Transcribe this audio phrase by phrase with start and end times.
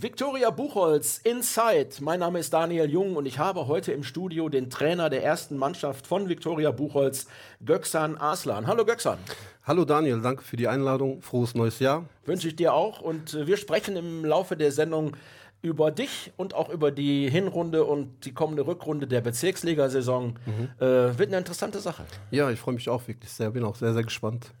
[0.00, 1.88] Viktoria Buchholz, Inside.
[2.02, 5.56] Mein Name ist Daniel Jung und ich habe heute im Studio den Trainer der ersten
[5.56, 7.26] Mannschaft von Viktoria Buchholz,
[7.64, 8.68] Göksan Aslan.
[8.68, 9.18] Hallo Göksan.
[9.64, 11.20] Hallo Daniel, danke für die Einladung.
[11.20, 12.04] Frohes neues Jahr.
[12.24, 15.16] Wünsche ich dir auch und äh, wir sprechen im Laufe der Sendung
[15.62, 20.38] über dich und auch über die Hinrunde und die kommende Rückrunde der Bezirksligasaison.
[20.46, 20.68] Mhm.
[20.78, 22.04] Äh, wird eine interessante Sache.
[22.30, 24.52] Ja, ich freue mich auch wirklich sehr, bin auch sehr, sehr gespannt.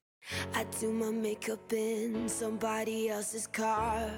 [0.52, 4.10] I do my makeup in somebody else's car.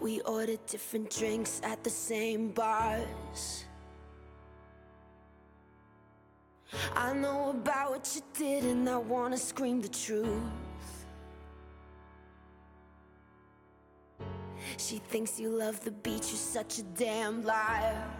[0.00, 3.64] We ordered different drinks at the same bars.
[6.94, 10.40] I know about what you did, and I wanna scream the truth.
[14.78, 18.10] She thinks you love the beach, you're such a damn liar.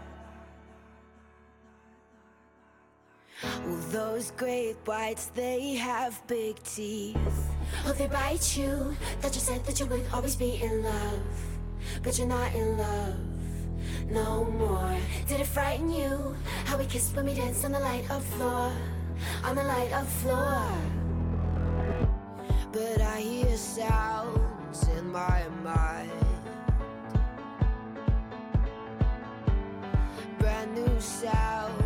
[3.43, 7.17] Well, those great whites, they have big teeth.
[7.87, 8.97] Oh, they bite you.
[9.21, 11.46] That you said that you would always be in love.
[12.03, 13.15] But you're not in love
[14.11, 14.97] no more.
[15.27, 16.35] Did it frighten you?
[16.65, 18.73] How we kissed when we danced on the light of floor.
[19.45, 20.69] On the light of floor.
[22.73, 26.11] But I hear sounds in my mind.
[30.39, 31.86] Brand new sounds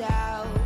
[0.00, 0.57] out.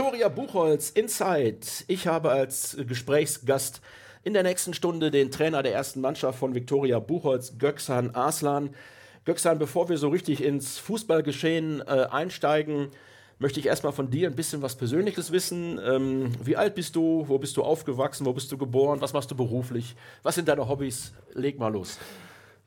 [0.00, 1.58] Viktoria Buchholz, Inside.
[1.86, 3.82] Ich habe als Gesprächsgast
[4.24, 8.70] in der nächsten Stunde den Trainer der ersten Mannschaft von Viktoria Buchholz, Göksan Aslan.
[9.26, 12.88] Göksan, bevor wir so richtig ins Fußballgeschehen äh, einsteigen,
[13.38, 15.78] möchte ich erstmal von dir ein bisschen was Persönliches wissen.
[15.84, 17.28] Ähm, wie alt bist du?
[17.28, 18.24] Wo bist du aufgewachsen?
[18.24, 19.02] Wo bist du geboren?
[19.02, 19.96] Was machst du beruflich?
[20.22, 21.12] Was sind deine Hobbys?
[21.34, 21.98] Leg mal los.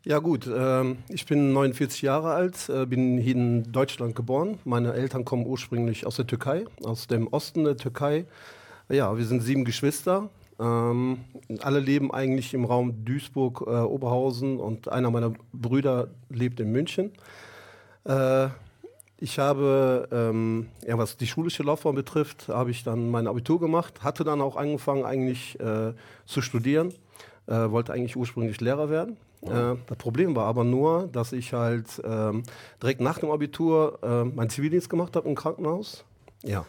[0.05, 4.59] Ja gut, ähm, ich bin 49 Jahre alt, äh, bin hier in Deutschland geboren.
[4.65, 8.25] Meine Eltern kommen ursprünglich aus der Türkei, aus dem Osten der Türkei.
[8.89, 10.29] Ja, wir sind sieben Geschwister.
[10.59, 11.19] Ähm,
[11.61, 17.11] alle leben eigentlich im Raum Duisburg, äh, Oberhausen und einer meiner Brüder lebt in München.
[18.05, 18.49] Äh,
[19.19, 24.03] Ich habe, ähm, ja, was die schulische Laufbahn betrifft, habe ich dann mein Abitur gemacht,
[24.03, 25.93] hatte dann auch angefangen eigentlich äh,
[26.25, 26.93] zu studieren,
[27.47, 29.15] äh, wollte eigentlich ursprünglich Lehrer werden.
[29.47, 32.43] Äh, das Problem war aber nur, dass ich halt ähm,
[32.81, 36.05] direkt nach dem Abitur äh, meinen Zivildienst gemacht habe im Krankenhaus.
[36.43, 36.65] Ja.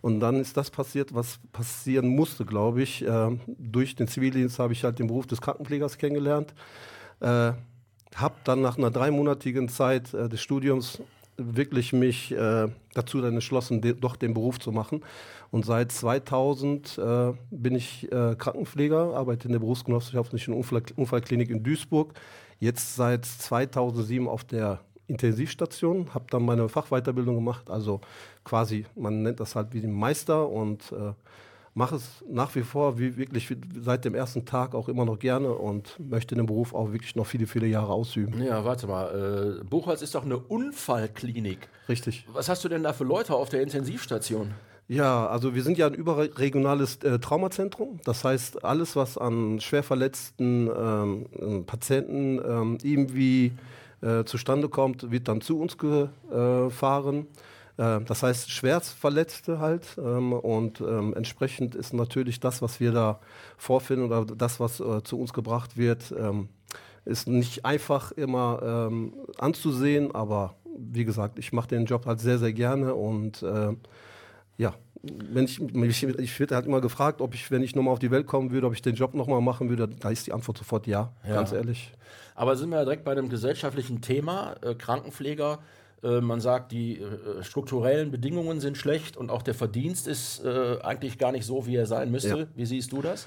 [0.00, 3.06] Und dann ist das passiert, was passieren musste, glaube ich.
[3.06, 6.54] Äh, durch den Zivildienst habe ich halt den Beruf des Krankenpflegers kennengelernt.
[7.20, 7.52] Äh,
[8.16, 11.00] habe dann nach einer dreimonatigen Zeit äh, des Studiums
[11.56, 15.02] wirklich mich äh, dazu dann entschlossen, de doch den Beruf zu machen.
[15.50, 21.62] Und seit 2000 äh, bin ich äh, Krankenpfleger, arbeite in der Berufsgenossenschaftlichen Unfall Unfallklinik in
[21.62, 22.14] Duisburg.
[22.58, 28.00] Jetzt seit 2007 auf der Intensivstation, habe dann meine Fachweiterbildung gemacht, also
[28.44, 31.12] quasi, man nennt das halt wie den Meister und äh,
[31.74, 35.52] mache es nach wie vor, wie wirklich seit dem ersten Tag auch immer noch gerne
[35.52, 38.42] und möchte den Beruf auch wirklich noch viele, viele Jahre ausüben.
[38.42, 39.60] Ja, warte mal.
[39.60, 41.68] Äh, Buchholz ist doch eine Unfallklinik.
[41.88, 42.26] Richtig.
[42.32, 44.52] Was hast du denn da für Leute auf der Intensivstation?
[44.88, 48.00] Ja, also wir sind ja ein überregionales äh, Traumazentrum.
[48.04, 53.52] Das heißt, alles, was an schwer verletzten ähm, Patienten ähm, irgendwie
[54.02, 57.20] äh, zustande kommt, wird dann zu uns gefahren.
[57.20, 57.26] Äh,
[58.04, 59.96] das heißt, Schwerstverletzte halt.
[59.98, 63.20] Ähm, und ähm, entsprechend ist natürlich das, was wir da
[63.56, 66.48] vorfinden oder das, was äh, zu uns gebracht wird, ähm,
[67.04, 72.38] ist nicht einfach immer ähm, anzusehen, aber wie gesagt, ich mache den Job halt sehr,
[72.38, 73.44] sehr gerne und
[74.56, 77.98] ja, wenn ich, ich, ich werde halt immer gefragt, ob ich, wenn ich nochmal auf
[77.98, 80.58] die Welt kommen würde, ob ich den Job nochmal machen würde, da ist die Antwort
[80.58, 81.34] sofort ja, Ja.
[81.34, 81.92] ganz ehrlich.
[82.34, 85.58] Aber sind wir ja direkt bei einem gesellschaftlichen Thema, äh, Krankenpfleger.
[86.02, 90.78] Äh, man sagt, die äh, strukturellen Bedingungen sind schlecht und auch der Verdienst ist äh,
[90.82, 92.38] eigentlich gar nicht so, wie er sein müsste.
[92.38, 92.46] Ja.
[92.54, 93.26] Wie siehst du das?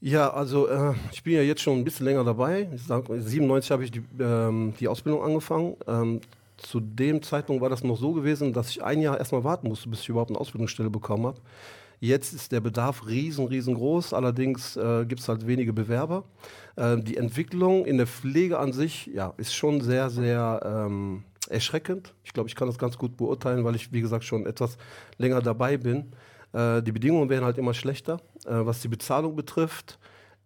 [0.00, 2.68] Ja, also äh, ich bin ja jetzt schon ein bisschen länger dabei.
[2.74, 5.76] Ich sag, 97 habe ich die, ähm, die Ausbildung angefangen.
[5.86, 6.20] Ähm,
[6.58, 9.88] zu dem Zeitpunkt war das noch so gewesen, dass ich ein Jahr erstmal warten musste,
[9.88, 11.40] bis ich überhaupt eine Ausbildungsstelle bekommen habe.
[11.98, 16.24] Jetzt ist der Bedarf riesen, riesengroß, allerdings äh, gibt es halt wenige Bewerber.
[16.76, 22.14] Äh, die Entwicklung in der Pflege an sich ja, ist schon sehr, sehr ähm, erschreckend.
[22.24, 24.78] Ich glaube, ich kann das ganz gut beurteilen, weil ich, wie gesagt, schon etwas
[25.18, 26.12] länger dabei bin.
[26.52, 28.20] Äh, die Bedingungen werden halt immer schlechter.
[28.44, 29.98] Äh, was die Bezahlung betrifft,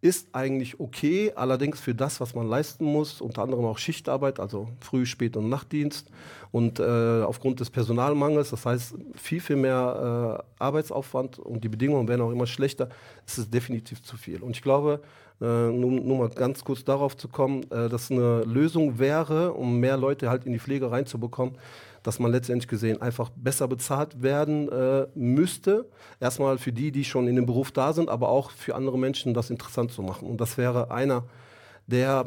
[0.02, 4.68] ist eigentlich okay, allerdings für das, was man leisten muss, unter anderem auch Schichtarbeit, also
[4.80, 6.08] Früh-, Spät- und Nachtdienst
[6.52, 12.08] und äh, aufgrund des Personalmangels, das heißt viel, viel mehr äh, Arbeitsaufwand und die Bedingungen
[12.08, 12.88] werden auch immer schlechter,
[13.26, 14.42] ist es definitiv zu viel.
[14.42, 15.02] Und ich glaube,
[15.40, 19.80] äh, nur, nur mal ganz kurz darauf zu kommen, äh, dass eine Lösung wäre, um
[19.80, 21.56] mehr Leute halt in die Pflege reinzubekommen,
[22.02, 25.86] dass man letztendlich gesehen einfach besser bezahlt werden äh, müsste.
[26.20, 29.34] Erstmal für die, die schon in dem Beruf da sind, aber auch für andere Menschen
[29.34, 30.28] das interessant zu machen.
[30.28, 31.24] Und das wäre einer
[31.86, 32.26] der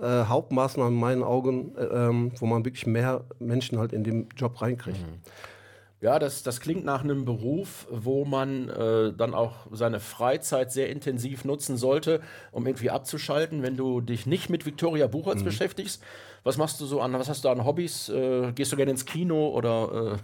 [0.00, 4.28] äh, Hauptmaßnahmen in meinen Augen, äh, ähm, wo man wirklich mehr Menschen halt in den
[4.36, 4.98] Job reinkriegt.
[6.02, 10.90] Ja, das, das klingt nach einem Beruf, wo man äh, dann auch seine Freizeit sehr
[10.90, 12.20] intensiv nutzen sollte,
[12.52, 16.02] um irgendwie abzuschalten, wenn du dich nicht mit Viktoria Buchholz beschäftigst.
[16.46, 18.08] Was machst du so an, was hast du an Hobbys?
[18.08, 20.16] Äh, gehst du gerne ins Kino oder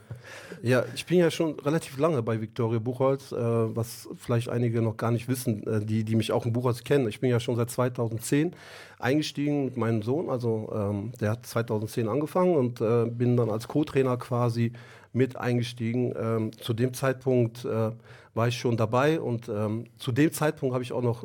[0.63, 4.83] äh, Ja, ich bin ja schon relativ lange bei Viktoria Buchholz, äh, was vielleicht einige
[4.83, 7.09] noch gar nicht wissen, äh, die, die mich auch in Buchholz kennen.
[7.09, 8.55] Ich bin ja schon seit 2010
[9.01, 13.67] eingestiegen mit meinem Sohn, also ähm, der hat 2010 angefangen und äh, bin dann als
[13.67, 14.75] Co-Trainer quasi
[15.13, 16.15] mit eingestiegen.
[16.17, 17.91] Ähm, zu dem Zeitpunkt äh,
[18.35, 21.25] war ich schon dabei und ähm, zu dem Zeitpunkt habe ich auch noch,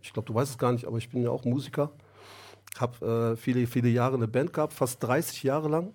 [0.00, 1.90] ich glaube, du weißt es gar nicht, aber ich bin ja auch Musiker
[2.78, 5.92] habe äh, viele, viele Jahre eine Band gehabt, fast 30 Jahre lang.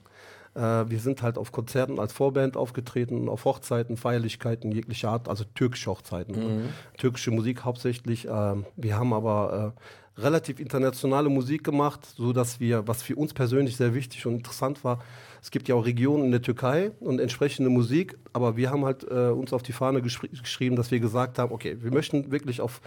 [0.56, 5.44] Äh, wir sind halt auf Konzerten als Vorband aufgetreten, auf Hochzeiten, Feierlichkeiten jeglicher Art, also
[5.56, 6.36] türkische Hochzeiten.
[6.36, 6.70] ne?
[6.98, 8.28] Türkische Musik hauptsächlich.
[8.30, 13.34] ähm, wir haben aber äh, relativ internationale Musik gemacht, so dass wir, was für uns
[13.34, 15.00] persönlich sehr wichtig und interessant war,
[15.42, 19.04] es gibt ja auch Regionen in der Türkei und entsprechende Musik, aber wir haben halt
[19.10, 22.62] äh, uns auf die Fahne geschri geschrieben, dass wir gesagt haben, okay, wir möchten wirklich
[22.62, 22.82] auf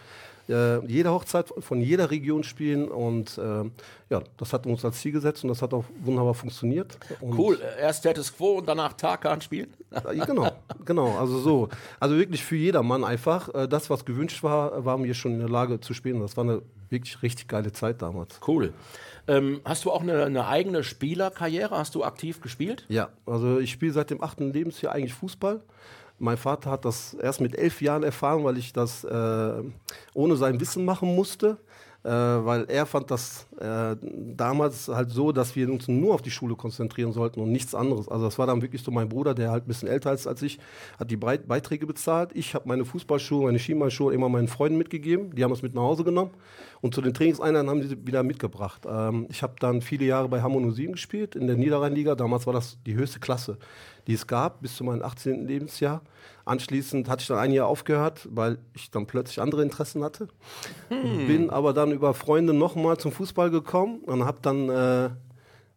[0.49, 3.65] äh, jede Hochzeit von jeder Region spielen und äh,
[4.11, 6.99] ja, das hat uns als Ziel gesetzt und das hat auch wunderbar funktioniert.
[7.21, 9.73] Und cool, erst Status Quo und danach Tarkan spielen?
[10.27, 10.51] genau,
[10.85, 11.69] genau, also so.
[11.99, 13.53] Also wirklich für jedermann einfach.
[13.55, 16.21] Äh, das, was gewünscht war, waren wir schon in der Lage zu spielen.
[16.21, 18.41] Das war eine wirklich richtig geile Zeit damals.
[18.47, 18.73] Cool.
[19.27, 21.77] Ähm, hast du auch eine, eine eigene Spielerkarriere?
[21.77, 22.85] Hast du aktiv gespielt?
[22.89, 25.61] Ja, also ich spiele seit dem achten Lebensjahr eigentlich Fußball.
[26.19, 29.63] Mein Vater hat das erst mit elf Jahren erfahren, weil ich das äh,
[30.15, 31.59] ohne sein Wissen machen musste.
[32.05, 36.31] Äh, weil er fand das äh, damals halt so, dass wir uns nur auf die
[36.31, 38.09] Schule konzentrieren sollten und nichts anderes.
[38.09, 40.43] Also das war dann wirklich so mein Bruder, der halt ein bisschen älter ist als
[40.43, 40.59] ich,
[40.99, 42.31] hat die Beiträge bezahlt.
[42.35, 45.35] Ich habe meine Fußballschuhe, meine Skimallschuhe immer meinen Freunden mitgegeben.
[45.35, 46.33] Die haben es mit nach Hause genommen
[46.83, 48.83] und zu den Trainingseinheiten haben sie wieder mitgebracht.
[48.87, 52.15] Ähm, ich habe dann viele Jahre bei Hamburg 07 gespielt in der Niederrheinliga.
[52.15, 53.57] Damals war das die höchste Klasse,
[54.07, 55.47] die es gab, bis zu meinem 18.
[55.47, 56.03] Lebensjahr.
[56.45, 60.29] Anschließend hatte ich dann ein Jahr aufgehört, weil ich dann plötzlich andere Interessen hatte.
[61.27, 65.11] Bin aber dann über Freunde nochmal zum Fußball gekommen und habe dann äh,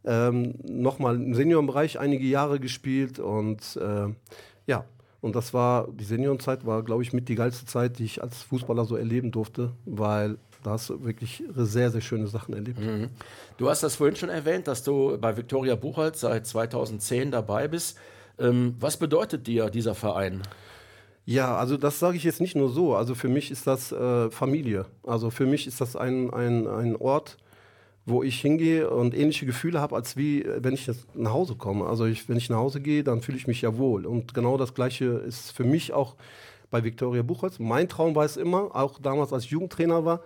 [0.04, 4.08] ähm, nochmal im Seniorenbereich einige Jahre gespielt und äh,
[4.66, 4.86] ja,
[5.22, 8.44] und das war, die Seniorenzeit war, glaube ich, mit die geilste Zeit, die ich als
[8.44, 12.80] Fußballer so erleben durfte, weil da hast du wirklich sehr, sehr schöne Sachen erlebt.
[13.58, 17.98] Du hast das vorhin schon erwähnt, dass du bei Viktoria Buchholz seit 2010 dabei bist.
[18.40, 20.44] Ähm, was bedeutet dir dieser Verein?
[21.26, 22.96] Ja, also das sage ich jetzt nicht nur so.
[22.96, 24.86] Also für mich ist das äh, Familie.
[25.04, 27.38] Also für mich ist das ein, ein, ein Ort,
[28.06, 31.56] wo ich hingehe und ähnliche Gefühle habe, als wie äh, wenn ich jetzt nach Hause
[31.56, 31.86] komme.
[31.86, 34.06] Also ich, wenn ich nach Hause gehe, dann fühle ich mich ja wohl.
[34.06, 36.16] Und genau das Gleiche ist für mich auch
[36.72, 37.60] bei Viktoria Buchholz.
[37.60, 40.22] Mein Traum war es immer, auch damals als Jugendtrainer war,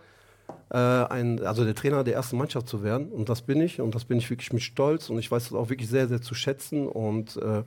[0.70, 3.12] äh, ein, also der Trainer der ersten Mannschaft zu werden.
[3.12, 3.82] Und das bin ich.
[3.82, 5.10] Und das bin ich wirklich mit Stolz.
[5.10, 6.88] Und ich weiß das auch wirklich sehr, sehr zu schätzen.
[6.88, 7.64] Und äh,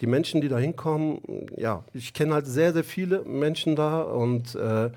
[0.00, 1.20] die Menschen, die da hinkommen,
[1.56, 4.02] ja, ich kenne halt sehr, sehr viele Menschen da.
[4.02, 4.90] Und äh,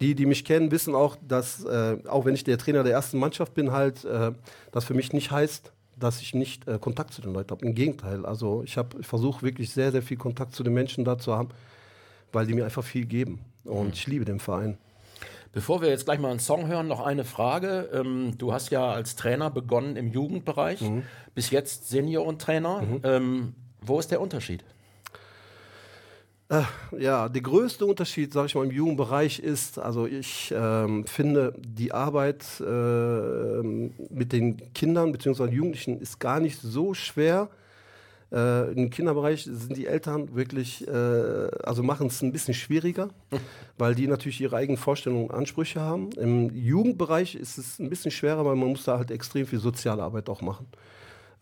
[0.00, 3.18] die, die mich kennen, wissen auch, dass, äh, auch wenn ich der Trainer der ersten
[3.18, 4.32] Mannschaft bin, halt, äh,
[4.72, 7.64] das für mich nicht heißt, dass ich nicht äh, Kontakt zu den Leuten habe.
[7.64, 8.26] Im Gegenteil.
[8.26, 11.34] Also ich, hab- ich versuche wirklich sehr, sehr viel Kontakt zu den Menschen da zu
[11.34, 11.50] haben,
[12.32, 13.40] weil die mir einfach viel geben.
[13.64, 14.76] Und ich liebe den Verein.
[15.52, 17.90] Bevor wir jetzt gleich mal einen Song hören, noch eine Frage.
[17.92, 20.82] Ähm, du hast ja als Trainer begonnen im Jugendbereich,
[21.34, 22.82] bis jetzt Seniorentrainer.
[23.04, 24.64] Ähm, wo ist der Unterschied?
[26.98, 31.92] Ja, der größte Unterschied, sage ich mal, im Jugendbereich ist, also ich ähm, finde, die
[31.92, 35.46] Arbeit ähm, mit den Kindern bzw.
[35.46, 37.48] Jugendlichen ist gar nicht so schwer.
[38.30, 43.08] Äh, Im Kinderbereich sind die Eltern wirklich, äh, also machen es ein bisschen schwieriger,
[43.78, 46.10] weil die natürlich ihre eigenen Vorstellungen und Ansprüche haben.
[46.12, 50.02] Im Jugendbereich ist es ein bisschen schwerer, weil man muss da halt extrem viel soziale
[50.02, 50.66] Arbeit auch machen.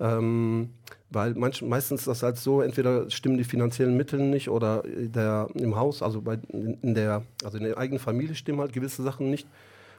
[0.01, 0.71] Ähm,
[1.11, 5.49] weil manch, meistens ist das halt so, entweder stimmen die finanziellen Mittel nicht oder der,
[5.55, 9.29] im Haus, also bei, in, der, also in der eigenen Familie stimmen halt gewisse Sachen
[9.29, 9.47] nicht.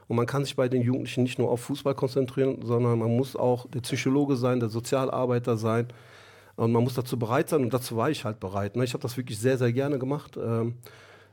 [0.08, 3.36] Und man kann sich bei den Jugendlichen nicht nur auf Fußball konzentrieren, sondern man muss
[3.36, 5.86] auch der Psychologe sein, der Sozialarbeiter sein.
[6.56, 8.76] Und man muss dazu bereit sein und dazu war ich halt bereit.
[8.76, 8.84] Ne?
[8.84, 10.36] Ich habe das wirklich sehr, sehr gerne gemacht.
[10.36, 10.74] Ähm,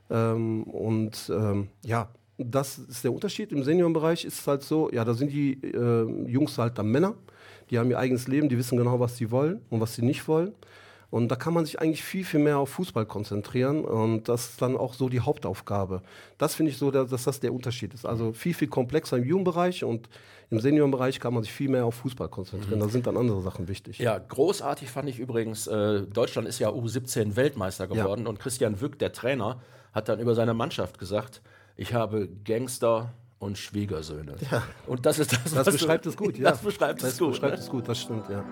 [0.08, 2.08] ähm, und ähm, ja,
[2.38, 3.52] das ist der Unterschied.
[3.52, 7.14] Im Seniorenbereich ist es halt so, ja, da sind die äh, Jungs halt dann Männer,
[7.70, 10.26] die haben ihr eigenes Leben, die wissen genau, was sie wollen und was sie nicht
[10.28, 10.52] wollen.
[11.10, 14.62] Und da kann man sich eigentlich viel, viel mehr auf Fußball konzentrieren und das ist
[14.62, 16.02] dann auch so die Hauptaufgabe.
[16.38, 18.06] Das finde ich so, dass das der Unterschied ist.
[18.06, 20.08] Also viel, viel komplexer im Jugendbereich und
[20.50, 22.78] im Seniorenbereich kann man sich viel mehr auf Fußball konzentrieren.
[22.78, 23.98] Da sind dann andere Sachen wichtig.
[23.98, 28.02] Ja, großartig fand ich übrigens, äh, Deutschland ist ja U17 Weltmeister Ja.
[28.04, 29.60] geworden und Christian Wück, der Trainer,
[29.92, 31.42] hat dann über seine Mannschaft gesagt,
[31.76, 34.36] ich habe Gangster und Schwiegersöhne.
[34.86, 36.50] Und das ist das, Das was du- beschreibt es gut, ja.
[36.50, 37.30] Das beschreibt das es gut.
[37.32, 37.60] beschreibt ne?
[37.60, 38.44] es gut, das stimmt, ja.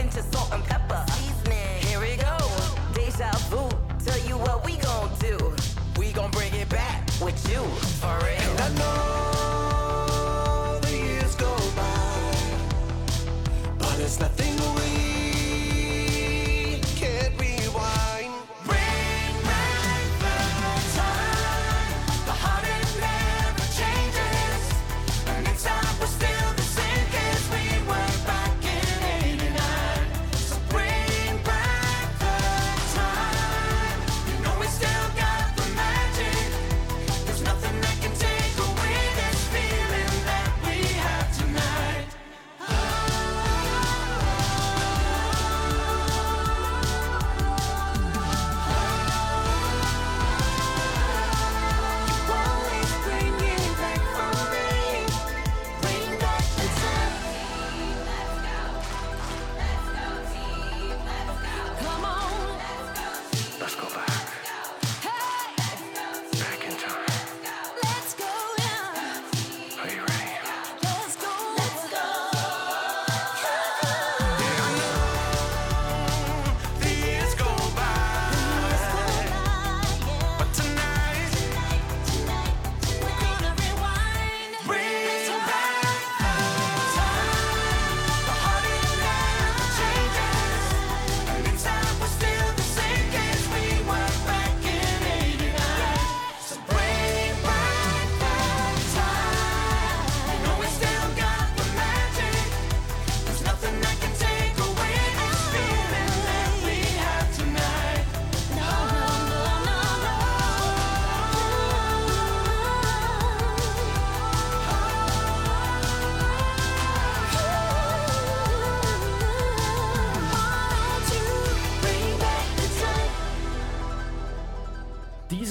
[0.00, 1.29] pinch of salt and pepper.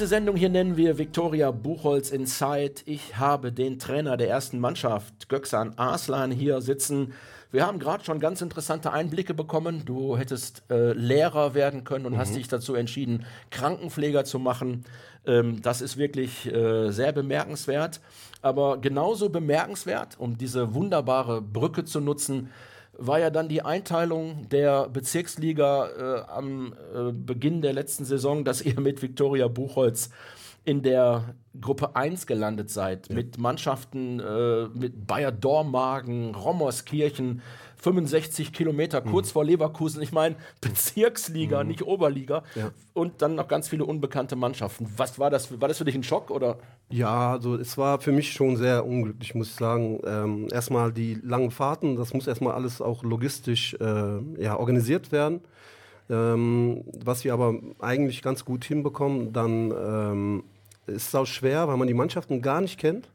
[0.10, 2.82] Sendung hier nennen wir Viktoria Buchholz Inside.
[2.86, 7.14] Ich habe den Trainer der ersten Mannschaft, Göksan Arslan, hier sitzen.
[7.52, 9.84] Wir haben gerade schon ganz interessante Einblicke bekommen.
[9.86, 14.84] Du hättest äh, Lehrer werden können und hast dich dazu entschieden, Krankenpfleger zu machen.
[15.28, 18.02] Ähm, das ist wirklich äh, sehr bemerkenswert.
[18.42, 22.50] Aber genauso bemerkenswert, um diese wunderbare Brücke zu nutzen,
[23.00, 28.62] war ja dann die Einteilung der Bezirksliga äh, am äh, Beginn der letzten Saison, dass
[28.62, 30.10] ihr mit Viktoria Buchholz
[30.66, 37.42] in der Gruppe 1 gelandet seid, mit Mannschaften äh, mit Bayer Dormagen, Rommerskirchen,
[37.82, 40.02] 65 Kilometer kurz vor Leverkusen.
[40.02, 42.44] Ich meine, Bezirksliga, nicht Oberliga.
[42.56, 42.72] Ja.
[42.94, 44.88] Und dann noch ganz viele unbekannte Mannschaften.
[44.98, 45.60] Was war das?
[45.62, 46.58] War das für dich ein Schock oder?
[46.90, 50.00] Ja, also es war für mich schon sehr unglücklich, muss ich sagen.
[50.06, 55.42] Ähm, erstmal die langen Fahrten, das muss erstmal alles auch logistisch äh, ja, organisiert werden.
[56.10, 60.44] Ähm, was wir aber eigentlich ganz gut hinbekommen, dann ähm,
[60.88, 63.10] ist es auch schwer, weil man die Mannschaften gar nicht kennt.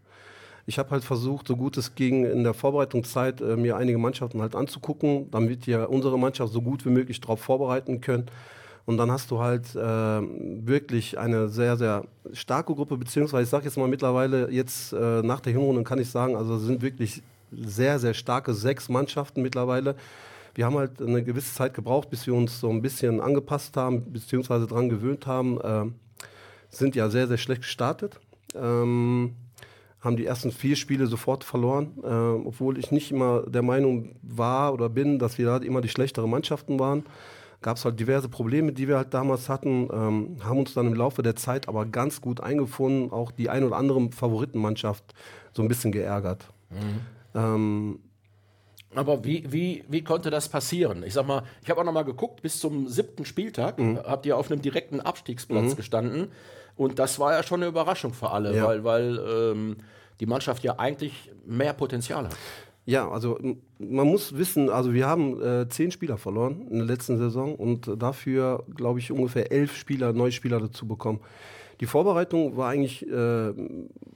[0.67, 4.41] Ich habe halt versucht, so gut es ging, in der Vorbereitungszeit äh, mir einige Mannschaften
[4.41, 8.27] halt anzugucken, damit wir unsere Mannschaft so gut wie möglich darauf vorbereiten können.
[8.87, 13.65] Und dann hast du halt äh, wirklich eine sehr, sehr starke Gruppe, beziehungsweise ich sage
[13.65, 17.99] jetzt mal mittlerweile, jetzt äh, nach der Hinrunde kann ich sagen, also sind wirklich sehr,
[17.99, 19.97] sehr starke sechs Mannschaften mittlerweile.
[20.55, 24.13] Wir haben halt eine gewisse Zeit gebraucht, bis wir uns so ein bisschen angepasst haben,
[24.13, 25.61] beziehungsweise daran gewöhnt haben.
[25.61, 25.87] Äh,
[26.69, 28.21] sind ja sehr, sehr schlecht gestartet.
[28.55, 29.35] Ähm,
[30.05, 32.07] haben die ersten vier Spiele sofort verloren, äh,
[32.47, 36.31] obwohl ich nicht immer der Meinung war oder bin, dass wir da immer die schlechteren
[36.31, 37.05] Mannschaften waren.
[37.63, 40.95] Gab es halt diverse Probleme, die wir halt damals hatten, ähm, haben uns dann im
[40.95, 45.15] Laufe der Zeit aber ganz gut eingefunden, auch die ein oder andere Favoritenmannschaft
[45.55, 46.47] so ein bisschen geärgert.
[47.35, 48.01] Ähm,
[48.95, 51.03] Aber wie, wie, wie konnte das passieren?
[51.05, 53.99] Ich sag mal, ich habe auch noch mal geguckt, bis zum siebten Spieltag Mhm.
[54.05, 56.29] habt ihr auf einem direkten Abstiegsplatz gestanden.
[56.77, 58.67] Und das war ja schon eine Überraschung für alle, Ja.
[58.67, 59.77] weil, weil ähm,
[60.21, 62.37] die Mannschaft ja eigentlich mehr Potenzial hat.
[62.87, 63.39] Ja, also
[63.79, 67.91] man muss wissen, also wir haben äh, zehn Spieler verloren in der letzten Saison und
[67.97, 71.21] dafür, glaube ich, ungefähr elf Spieler, neue Spieler dazu bekommen.
[71.81, 73.53] Die Vorbereitung war eigentlich äh,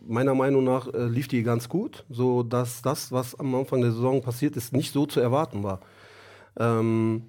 [0.07, 3.93] meiner Meinung nach äh, lief die ganz gut, so dass das, was am Anfang der
[3.93, 5.81] Saison passiert ist, nicht so zu erwarten war.
[6.59, 7.23] Ähm,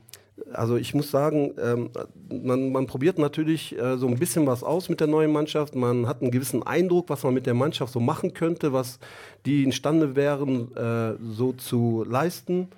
[0.54, 1.90] also ich muss sagen, ähm,
[2.30, 5.76] man, man probiert natürlich äh, so ein bisschen was aus mit der neuen Mannschaft.
[5.76, 9.00] Man hat einen gewissen Eindruck, was man mit der Mannschaft so machen könnte, was
[9.46, 12.70] die imstande wären, äh, so zu leisten.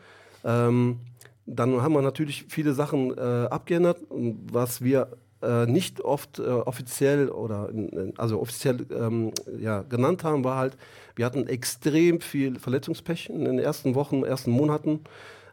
[0.43, 0.99] Ähm,
[1.45, 5.07] dann haben wir natürlich viele Sachen äh, abgeändert, was wir
[5.41, 7.69] äh, nicht oft äh, offiziell oder
[8.17, 10.77] also offiziell ähm, ja, genannt haben, war halt,
[11.15, 15.01] wir hatten extrem viel Verletzungspech in den ersten Wochen, ersten Monaten.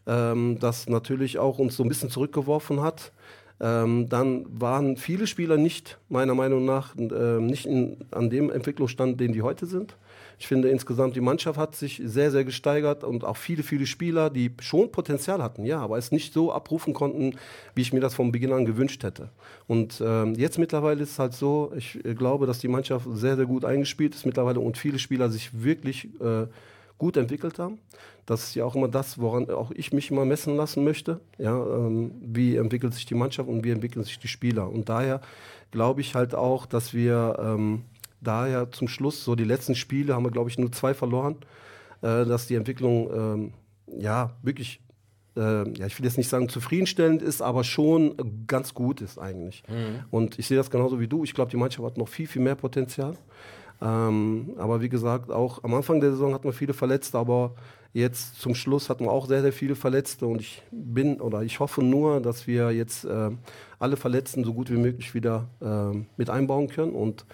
[0.09, 3.13] Ähm, das natürlich auch uns so ein bisschen zurückgeworfen hat.
[3.61, 9.21] Ähm, dann waren viele Spieler nicht, meiner Meinung nach, äh, nicht in, an dem Entwicklungsstand,
[9.21, 9.97] den die heute sind.
[10.39, 14.31] Ich finde insgesamt, die Mannschaft hat sich sehr, sehr gesteigert und auch viele, viele Spieler,
[14.31, 17.35] die schon Potenzial hatten, ja, aber es nicht so abrufen konnten,
[17.75, 19.31] wie ich mir das von Beginn an gewünscht hätte.
[19.67, 23.35] Und ähm, jetzt mittlerweile ist es halt so, ich äh, glaube, dass die Mannschaft sehr,
[23.35, 26.47] sehr gut eingespielt ist mittlerweile und viele Spieler sich wirklich äh,
[26.99, 27.79] gut entwickelt haben.
[28.27, 31.21] Das ist ja auch immer das, woran auch ich mich immer messen lassen möchte.
[31.39, 34.71] Ja, ähm, wie entwickelt sich die Mannschaft und wie entwickeln sich die Spieler.
[34.71, 35.21] Und daher
[35.71, 37.85] glaube ich halt auch, dass wir ähm,
[38.21, 41.37] daher zum Schluss, so die letzten Spiele haben wir, glaube ich, nur zwei verloren,
[42.03, 43.53] äh, dass die Entwicklung ähm,
[43.97, 44.81] ja wirklich,
[45.37, 49.63] äh, ja, ich will jetzt nicht sagen zufriedenstellend ist, aber schon ganz gut ist eigentlich.
[50.11, 51.25] Und ich sehe das genauso wie du.
[51.25, 53.15] Ich glaube, die Mannschaft hat noch viel, viel mehr Potenzial.
[53.81, 57.55] Ähm, aber wie gesagt, auch am Anfang der Saison hatten wir viele Verletzte, aber
[57.93, 61.61] jetzt zum Schluss hatten wir auch sehr, sehr viele Verletzte und ich bin oder ich
[61.61, 63.31] hoffe nur, dass wir jetzt äh,
[63.79, 67.25] alle Verletzten so gut wie möglich wieder äh, mit einbauen können und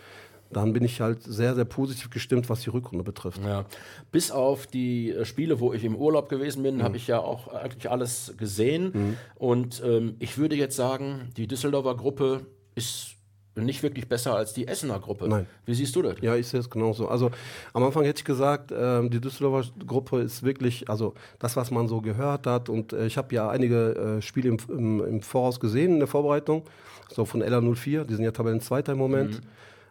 [0.52, 3.40] dann bin ich halt sehr, sehr positiv gestimmt, was die Rückrunde betrifft.
[3.44, 3.64] Ja.
[4.12, 6.82] Bis auf die äh, Spiele, wo ich im Urlaub gewesen bin, Mhm.
[6.84, 9.16] habe ich ja auch eigentlich alles gesehen.
[9.34, 13.16] Und ähm, ich würde jetzt sagen, die Düsseldorfer Gruppe ist
[13.56, 15.28] nicht wirklich besser als die Essener Gruppe.
[15.28, 15.46] Nein.
[15.64, 16.16] Wie siehst du das?
[16.20, 17.08] Ja, ich sehe es genauso.
[17.08, 17.30] Also
[17.72, 21.86] am Anfang hätte ich gesagt, ähm, die Düsseldorfer Gruppe ist wirklich, also das, was man
[21.86, 22.68] so gehört hat.
[22.68, 26.08] Und äh, ich habe ja einige äh, Spiele im, im, im Voraus gesehen in der
[26.08, 26.64] Vorbereitung,
[27.08, 29.40] so von LA 04, die sind ja Tabellenzweiter im Moment.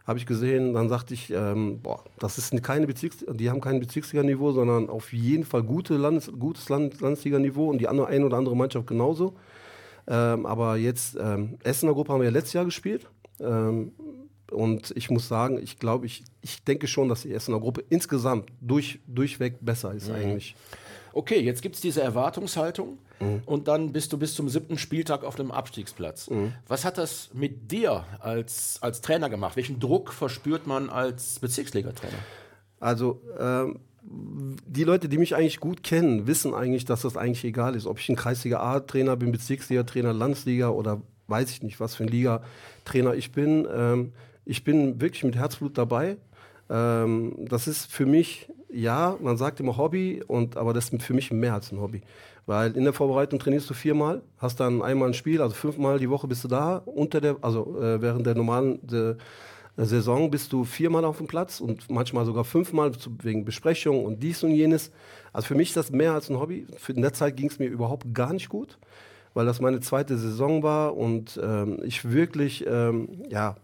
[0.06, 3.80] Habe ich gesehen, dann sagte ich, ähm, boah, das ist keine Bezirks die haben kein
[3.80, 8.36] Bezirksliga-Niveau, sondern auf jeden Fall gute Landes gutes Land Landesliga-Niveau und die andere, eine oder
[8.36, 9.34] andere Mannschaft genauso.
[10.06, 13.06] Ähm, aber jetzt, ähm, Essener Gruppe haben wir ja letztes Jahr gespielt.
[13.40, 13.92] Ähm,
[14.50, 18.50] und ich muss sagen, ich glaube, ich, ich denke schon, dass die Essener Gruppe insgesamt
[18.60, 20.54] durch, durchweg besser ist eigentlich.
[21.12, 23.42] Okay, jetzt gibt es diese Erwartungshaltung Mhm.
[23.46, 26.30] und dann bist du bis zum siebten Spieltag auf dem Abstiegsplatz.
[26.30, 26.52] Mhm.
[26.66, 29.56] Was hat das mit dir als, als Trainer gemacht?
[29.56, 32.18] Welchen Druck verspürt man als Bezirksliga-Trainer?
[32.80, 37.74] Also ähm, die Leute, die mich eigentlich gut kennen, wissen eigentlich, dass das eigentlich egal
[37.74, 37.86] ist.
[37.86, 42.08] Ob ich ein Kreisliga A-Trainer bin, Bezirksliga-Trainer, Landesliga oder weiß ich nicht, was für ein
[42.08, 43.66] Liga-Trainer ich bin.
[43.72, 44.12] Ähm,
[44.44, 46.16] ich bin wirklich mit Herzblut dabei.
[46.70, 51.14] Ähm, das ist für mich, ja, man sagt immer Hobby, und, aber das ist für
[51.14, 52.02] mich mehr als ein Hobby.
[52.46, 56.10] Weil in der Vorbereitung trainierst du viermal, hast dann einmal ein Spiel, also fünfmal die
[56.10, 59.16] Woche bist du da, unter der, also äh, während der normalen der
[59.76, 64.42] Saison bist du viermal auf dem Platz und manchmal sogar fünfmal wegen Besprechung und dies
[64.44, 64.92] und jenes.
[65.32, 66.66] Also für mich ist das mehr als ein Hobby.
[66.88, 68.78] In der Zeit ging es mir überhaupt gar nicht gut,
[69.34, 73.56] weil das meine zweite Saison war und ähm, ich wirklich ähm, ja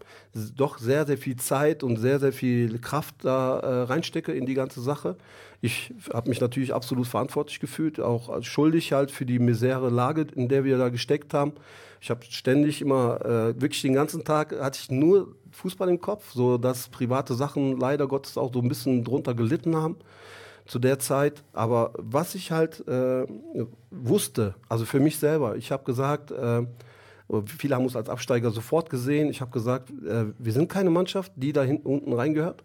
[0.55, 4.53] doch sehr sehr viel Zeit und sehr sehr viel Kraft da äh, reinstecke in die
[4.53, 5.15] ganze Sache.
[5.61, 10.49] Ich habe mich natürlich absolut verantwortlich gefühlt, auch schuldig halt für die misere Lage, in
[10.49, 11.53] der wir da gesteckt haben.
[12.01, 16.31] Ich habe ständig immer, äh, wirklich den ganzen Tag hatte ich nur Fußball im Kopf,
[16.33, 19.97] so dass private Sachen leider Gottes auch so ein bisschen drunter gelitten haben
[20.65, 21.43] zu der Zeit.
[21.53, 23.25] Aber was ich halt äh,
[23.89, 26.63] wusste, also für mich selber, ich habe gesagt, äh,
[27.45, 29.29] viele haben uns als Absteiger sofort gesehen.
[29.29, 32.63] Ich habe gesagt, äh, wir sind keine Mannschaft, die da hinten unten reingehört.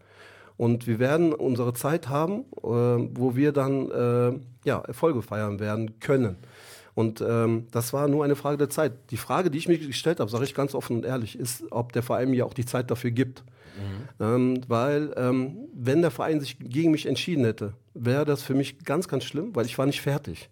[0.57, 6.01] Und wir werden unsere Zeit haben, äh, wo wir dann äh, ja, Erfolge feiern werden
[6.01, 6.39] können.
[6.97, 8.93] Und ähm, das war nur eine Frage der Zeit.
[9.11, 11.93] Die Frage, die ich mir gestellt habe, sage ich ganz offen und ehrlich, ist, ob
[11.93, 13.45] der Verein mir auch die Zeit dafür gibt.
[14.19, 18.79] Ähm, weil, ähm, wenn der Verein sich gegen mich entschieden hätte, wäre das für mich
[18.85, 20.49] ganz, ganz schlimm, weil ich war nicht fertig.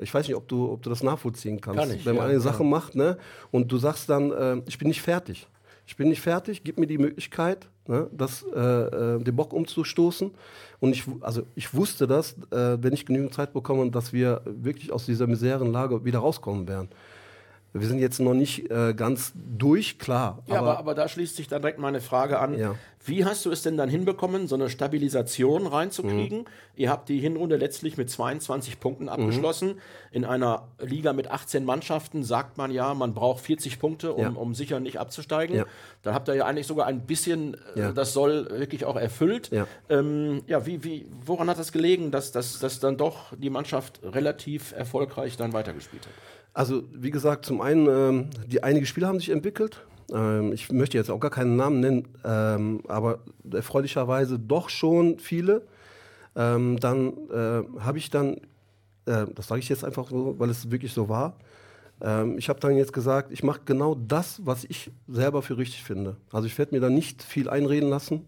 [0.00, 1.80] Ich weiß nicht, ob du, ob du das nachvollziehen kannst.
[1.80, 2.40] Kann ich, wenn man ja, eine ja.
[2.40, 3.16] Sache macht, ne,
[3.50, 5.48] und du sagst dann, äh, ich bin nicht fertig.
[5.88, 10.30] Ich bin nicht fertig, gib mir die Möglichkeit, ne, das, äh, äh, den Bock umzustoßen.
[10.80, 14.92] Und ich, also ich wusste das, äh, wenn ich genügend Zeit bekomme, dass wir wirklich
[14.92, 16.90] aus dieser miseren Lage wieder rauskommen werden.
[17.80, 20.42] Wir sind jetzt noch nicht äh, ganz durch, klar.
[20.46, 22.58] Ja, aber, aber da schließt sich dann direkt meine Frage an.
[22.58, 22.74] Ja.
[23.04, 25.68] Wie hast du es denn dann hinbekommen, so eine Stabilisation Mhm.
[25.68, 26.44] reinzukriegen?
[26.76, 28.80] Ihr habt die Hinrunde letztlich mit 22 Mhm.
[28.80, 29.80] Punkten abgeschlossen.
[30.10, 34.28] In einer Liga mit 18 Mannschaften sagt man ja, man braucht 40 Punkte, um, Ja.
[34.30, 35.56] um sicher nicht abzusteigen.
[35.56, 35.64] Ja.
[36.02, 39.50] Da habt ihr ja eigentlich sogar ein bisschen äh, das Soll wirklich auch erfüllt.
[39.52, 39.66] Ja.
[39.88, 44.00] Ähm, ja, wie, wie, woran hat das gelegen, dass, dass, dass dann doch die Mannschaft
[44.02, 46.12] relativ erfolgreich dann weitergespielt hat?
[46.58, 49.86] Also, wie gesagt, zum einen, ähm, die einige Spieler haben sich entwickelt.
[50.12, 55.62] Ähm, ich möchte jetzt auch gar keinen Namen nennen, ähm, aber erfreulicherweise doch schon viele.
[56.34, 58.38] Ähm, dann äh, habe ich dann,
[59.06, 61.36] äh, das sage ich jetzt einfach so, weil es wirklich so war,
[62.00, 65.84] ähm, ich habe dann jetzt gesagt, ich mache genau das, was ich selber für richtig
[65.84, 66.16] finde.
[66.32, 68.24] Also ich werde mir da nicht viel einreden lassen.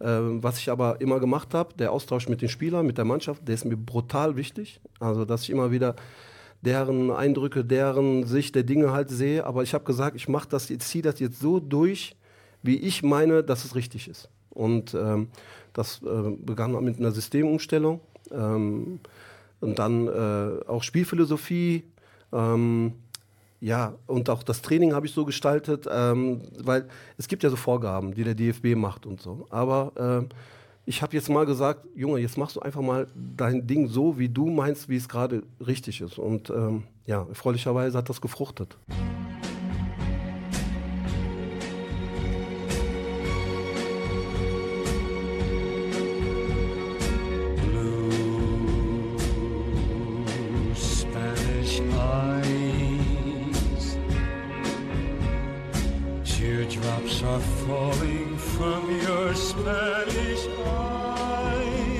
[0.00, 3.46] Ähm, was ich aber immer gemacht habe, der Austausch mit den Spielern, mit der Mannschaft,
[3.46, 4.80] der ist mir brutal wichtig.
[4.98, 5.94] Also dass ich immer wieder
[6.62, 9.44] deren Eindrücke, deren Sicht der Dinge halt sehe.
[9.46, 12.16] Aber ich habe gesagt, ich mache das, ich ziehe das jetzt so durch,
[12.62, 14.28] wie ich meine, dass es richtig ist.
[14.50, 15.28] Und ähm,
[15.72, 19.00] das äh, begann mit einer Systemumstellung ähm,
[19.60, 21.84] und dann äh, auch Spielphilosophie.
[22.32, 22.92] Ähm,
[23.60, 27.56] ja, und auch das Training habe ich so gestaltet, ähm, weil es gibt ja so
[27.56, 29.46] Vorgaben, die der DFB macht und so.
[29.50, 30.28] Aber ähm,
[30.86, 34.28] ich habe jetzt mal gesagt, Junge, jetzt machst du einfach mal dein Ding so, wie
[34.28, 36.18] du meinst, wie es gerade richtig ist.
[36.18, 38.76] Und ähm, ja, erfreulicherweise hat das gefruchtet.
[59.50, 61.90] Your Spanish eyes.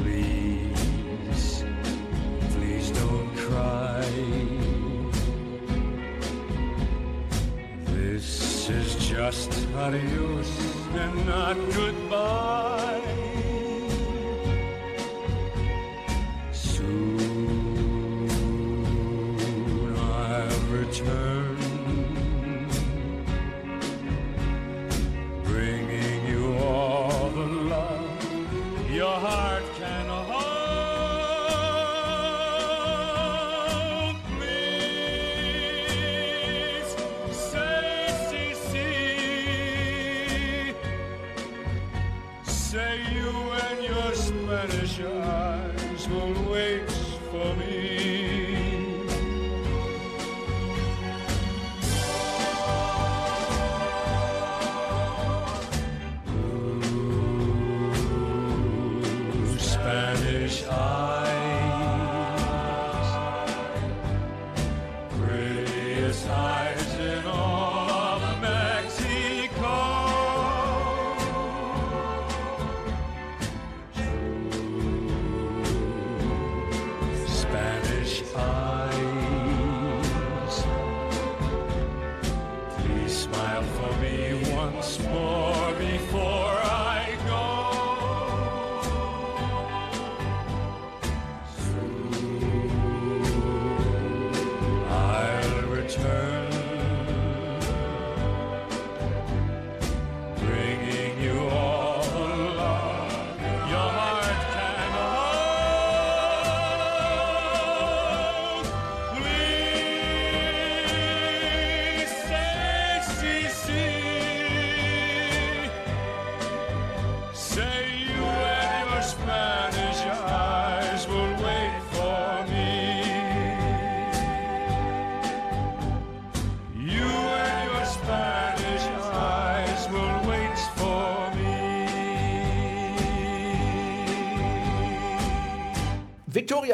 [0.00, 1.64] Please,
[2.52, 4.04] please don't cry.
[7.86, 10.50] This is just adios
[10.94, 13.03] and not goodbye.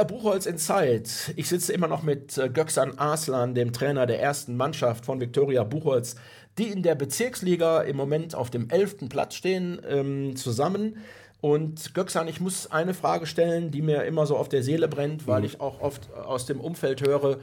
[0.00, 1.34] Viktoria Buchholz in Zeit.
[1.36, 5.62] Ich sitze immer noch mit äh, Göksan Arslan, dem Trainer der ersten Mannschaft von Viktoria
[5.62, 6.14] Buchholz,
[6.56, 9.10] die in der Bezirksliga im Moment auf dem 11.
[9.10, 10.96] Platz stehen, ähm, zusammen.
[11.42, 15.26] Und Göksan, ich muss eine Frage stellen, die mir immer so auf der Seele brennt,
[15.26, 17.36] weil ich auch oft aus dem Umfeld höre,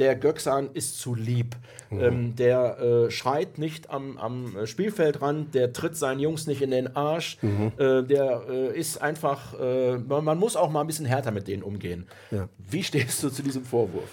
[0.00, 1.54] der Göksan ist zu lieb.
[1.92, 6.94] Ähm, der äh, schreit nicht am, am Spielfeldrand, der tritt seinen Jungs nicht in den
[6.94, 7.38] Arsch.
[7.42, 11.48] Äh, der äh, ist einfach, äh, man, man muss auch mal ein bisschen härter mit
[11.48, 12.06] denen umgehen.
[12.30, 12.48] Ja.
[12.58, 14.08] Wie stehst du zu diesem Vorwurf?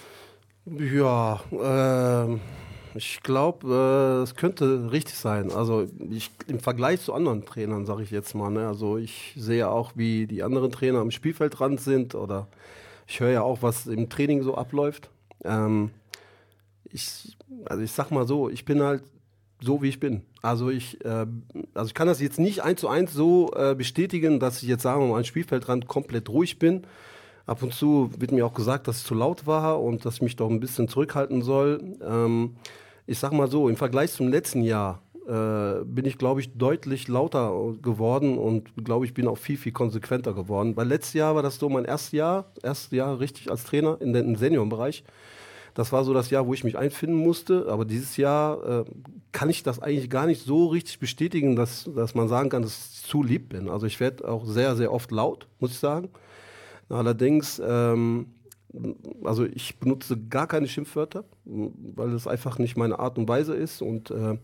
[0.66, 2.40] Ja, ähm,
[2.94, 5.52] ich glaube, äh, es könnte richtig sein.
[5.52, 8.50] Also ich, im Vergleich zu anderen Trainern, sage ich jetzt mal.
[8.50, 8.66] Ne?
[8.66, 12.48] Also ich sehe auch, wie die anderen Trainer am Spielfeldrand sind oder
[13.06, 15.10] ich höre ja auch, was im Training so abläuft.
[15.44, 15.90] Ähm,
[16.84, 19.02] ich, also ich sag mal so, ich bin halt
[19.60, 20.22] so, wie ich bin.
[20.42, 21.26] Also ich, äh,
[21.74, 24.82] also ich kann das jetzt nicht eins zu eins so äh, bestätigen, dass ich jetzt
[24.82, 26.86] sagen wir mal am Spielfeldrand komplett ruhig bin.
[27.46, 30.22] Ab und zu wird mir auch gesagt, dass es zu laut war und dass ich
[30.22, 31.96] mich doch ein bisschen zurückhalten soll.
[32.02, 32.56] Ähm,
[33.06, 37.06] ich sag mal so, im Vergleich zum letzten Jahr äh, bin ich, glaube ich, deutlich
[37.06, 40.74] lauter geworden und glaube ich, bin auch viel, viel konsequenter geworden.
[40.74, 44.14] Weil letztes Jahr war das so mein erstes Jahr, erstes Jahr richtig als Trainer in
[44.14, 45.04] den, Seniorenbereich.
[45.74, 47.66] Das war so das Jahr, wo ich mich einfinden musste.
[47.68, 48.84] Aber dieses Jahr äh,
[49.32, 52.94] kann ich das eigentlich gar nicht so richtig bestätigen, dass, dass man sagen kann, dass
[52.94, 53.68] ich zu lieb bin.
[53.68, 56.08] Also ich werde auch sehr, sehr oft laut, muss ich sagen.
[56.88, 58.28] Allerdings, ähm,
[59.24, 63.82] also ich benutze gar keine Schimpfwörter, weil es einfach nicht meine Art und Weise ist.
[63.82, 64.38] Und äh,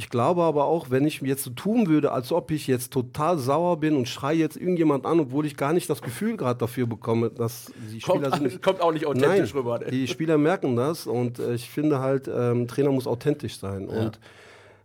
[0.00, 3.36] Ich glaube aber auch, wenn ich jetzt so tun würde, als ob ich jetzt total
[3.36, 6.86] sauer bin und schreie jetzt irgendjemand an, obwohl ich gar nicht das Gefühl gerade dafür
[6.86, 8.62] bekomme, dass die Kommt, Spieler sind.
[8.62, 9.80] kommt auch nicht authentisch Nein, rüber.
[9.80, 9.90] ne?
[9.90, 13.88] die Spieler merken das und äh, ich finde halt, ähm, Trainer muss authentisch sein.
[13.88, 14.20] Und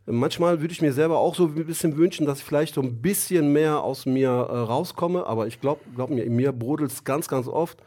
[0.07, 2.99] manchmal würde ich mir selber auch so ein bisschen wünschen, dass ich vielleicht so ein
[2.99, 7.03] bisschen mehr aus mir äh, rauskomme, aber ich glaube, glaub mir, in mir brodelt es
[7.03, 7.77] ganz, ganz oft.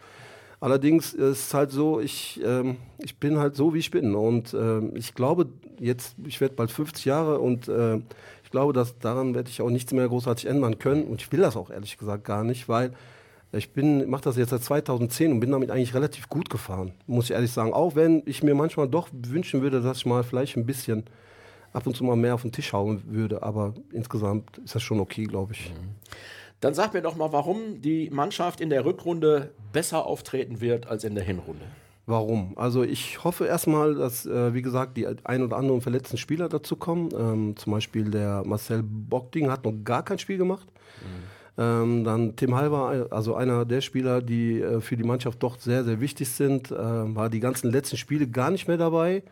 [0.61, 4.15] Allerdings ist es halt so, ich, ähm, ich bin halt so, wie ich bin.
[4.15, 7.97] Und ähm, ich glaube, jetzt, ich werde bald 50 Jahre und äh,
[8.45, 11.05] ich glaube, dass daran werde ich auch nichts mehr großartig ändern können.
[11.05, 12.93] Und ich will das auch ehrlich gesagt gar nicht, weil
[13.53, 17.31] ich mache das jetzt seit 2010 und bin damit eigentlich relativ gut gefahren, muss ich
[17.33, 17.73] ehrlich sagen.
[17.73, 21.05] Auch wenn ich mir manchmal doch wünschen würde, dass ich mal vielleicht ein bisschen
[21.73, 23.43] ab und zu mal mehr auf den Tisch hauen würde.
[23.43, 25.73] Aber insgesamt ist das schon okay, glaube ich.
[26.67, 31.05] Dann sag mir doch mal, warum die Mannschaft in der Rückrunde besser auftreten wird als
[31.05, 31.65] in der Hinrunde.
[32.07, 32.59] Warum?
[32.59, 36.75] Also ich hoffe erstmal, dass, äh, wie gesagt, die ein oder anderen verletzten Spieler dazu
[36.75, 37.11] kommen.
[37.17, 40.67] Ähm, zum Beispiel der Marcel Bockding hat noch gar kein Spiel gemacht.
[41.57, 45.85] Ähm, dann Tim Halber, also einer der Spieler, die äh, für die Mannschaft doch sehr,
[45.85, 49.23] sehr wichtig sind, äh, war die ganzen letzten Spiele gar nicht mehr dabei.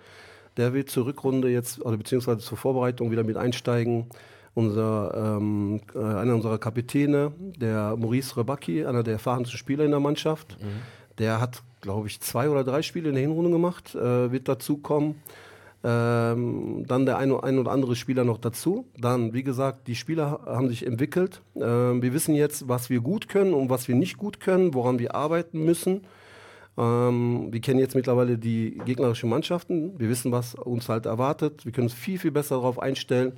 [0.57, 4.07] Der wird zur Rückrunde jetzt, oder beziehungsweise zur Vorbereitung wieder mit einsteigen.
[4.55, 10.01] Unser, ähm, äh, einer unserer Kapitäne, der Maurice Rebacki, einer der erfahrensten Spieler in der
[10.01, 10.57] Mannschaft,
[11.19, 15.17] der hat, glaube ich, zwei oder drei Spiele in der Hinrunde gemacht, äh, wird dazukommen.
[15.87, 18.87] Ähm, dann der ein oder andere Spieler noch dazu.
[18.97, 21.43] Dann, wie gesagt, die Spieler haben sich entwickelt.
[21.57, 24.99] Ähm, wir wissen jetzt, was wir gut können und was wir nicht gut können, woran
[24.99, 26.07] wir arbeiten müssen.
[26.79, 29.99] Ähm, wir kennen jetzt mittlerweile die gegnerischen Mannschaften.
[29.99, 31.67] Wir wissen, was uns halt erwartet.
[31.67, 33.33] Wir können uns viel, viel besser darauf einstellen.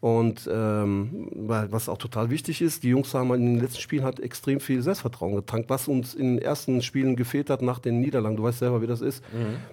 [0.00, 4.20] Und ähm, was auch total wichtig ist, die Jungs haben in den letzten Spielen halt
[4.20, 8.36] extrem viel Selbstvertrauen getankt, was uns in den ersten Spielen gefehlt hat nach den Niederlagen.
[8.36, 9.24] Du weißt selber, wie das ist.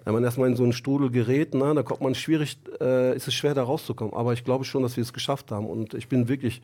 [0.03, 3.27] Wenn man erstmal in so einen Strudel gerät, na, da kommt man schwierig, äh, ist
[3.27, 4.15] es schwer da rauszukommen.
[4.15, 5.67] Aber ich glaube schon, dass wir es geschafft haben.
[5.67, 6.63] Und ich bin wirklich,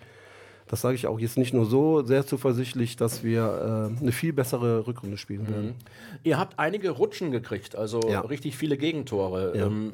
[0.67, 4.33] das sage ich auch jetzt nicht nur so, sehr zuversichtlich, dass wir äh, eine viel
[4.33, 5.75] bessere Rückrunde spielen werden.
[6.23, 8.21] Ihr habt einige Rutschen gekriegt, also Ja.
[8.21, 9.53] richtig viele Gegentore.
[9.55, 9.67] Ja.
[9.67, 9.93] Ähm,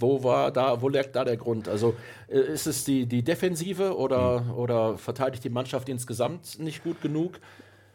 [0.00, 1.68] wo war da, wo lag da der Grund?
[1.68, 1.94] Also
[2.28, 4.54] äh, ist es die, die Defensive oder, Hm.
[4.54, 7.32] oder verteidigt die Mannschaft insgesamt nicht gut genug?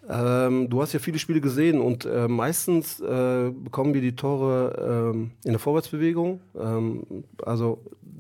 [0.10, 5.12] Ähm, du hast ja viele Spiele gesehen und äh, meistens äh, bekommen wir die Tore
[5.14, 6.42] ähm, in der Vorwärtsbewegung.
[6.60, 7.04] Ähm,
[7.42, 7.80] also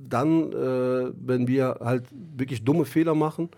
[0.09, 2.05] dann, äh, wenn wir halt
[2.37, 3.49] wirklich dumme Fehler machen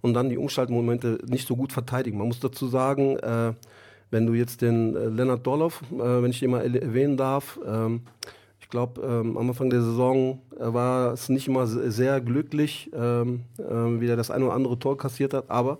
[0.00, 2.16] und dann die Umschaltmomente nicht so gut verteidigen.
[2.16, 3.52] Man muss dazu sagen, äh,
[4.10, 8.02] wenn du jetzt den äh, Lennart Dorloff, wenn ich den mal erwäh- erwähnen darf, ähm,
[8.66, 12.90] ich glaube, ähm, am Anfang der Saison äh, war es nicht immer se- sehr glücklich,
[12.92, 15.78] ähm, ähm, wie er das eine oder andere Tor kassiert hat, aber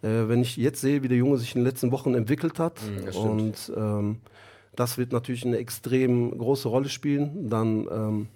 [0.00, 2.80] äh, wenn ich jetzt sehe, wie der Junge sich in den letzten Wochen entwickelt hat
[3.04, 3.30] das stimmt.
[3.30, 4.16] und ähm,
[4.74, 8.26] das wird natürlich eine extrem große Rolle spielen, dann ähm,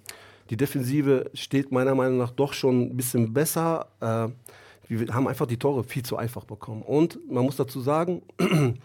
[0.51, 3.87] die Defensive steht meiner Meinung nach doch schon ein bisschen besser.
[3.99, 4.27] Äh,
[4.87, 6.81] wir haben einfach die Tore viel zu einfach bekommen.
[6.81, 8.21] Und man muss dazu sagen,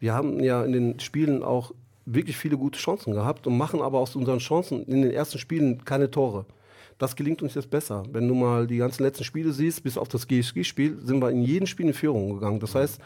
[0.00, 1.72] wir haben ja in den Spielen auch
[2.06, 5.84] wirklich viele gute Chancen gehabt und machen aber aus unseren Chancen in den ersten Spielen
[5.84, 6.46] keine Tore.
[6.98, 8.04] Das gelingt uns jetzt besser.
[8.12, 11.42] Wenn du mal die ganzen letzten Spiele siehst, bis auf das GSG-Spiel, sind wir in
[11.42, 12.60] jedem Spiel in Führung gegangen.
[12.60, 13.00] Das heißt,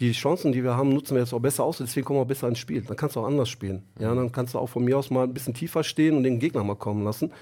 [0.00, 2.48] die Chancen, die wir haben, nutzen wir jetzt auch besser aus, deswegen kommen wir besser
[2.48, 2.82] ins Spiel.
[2.82, 3.82] Dann kannst du auch anders spielen.
[3.98, 6.38] Ja, dann kannst du auch von mir aus mal ein bisschen tiefer stehen und den
[6.38, 7.32] Gegner mal kommen lassen.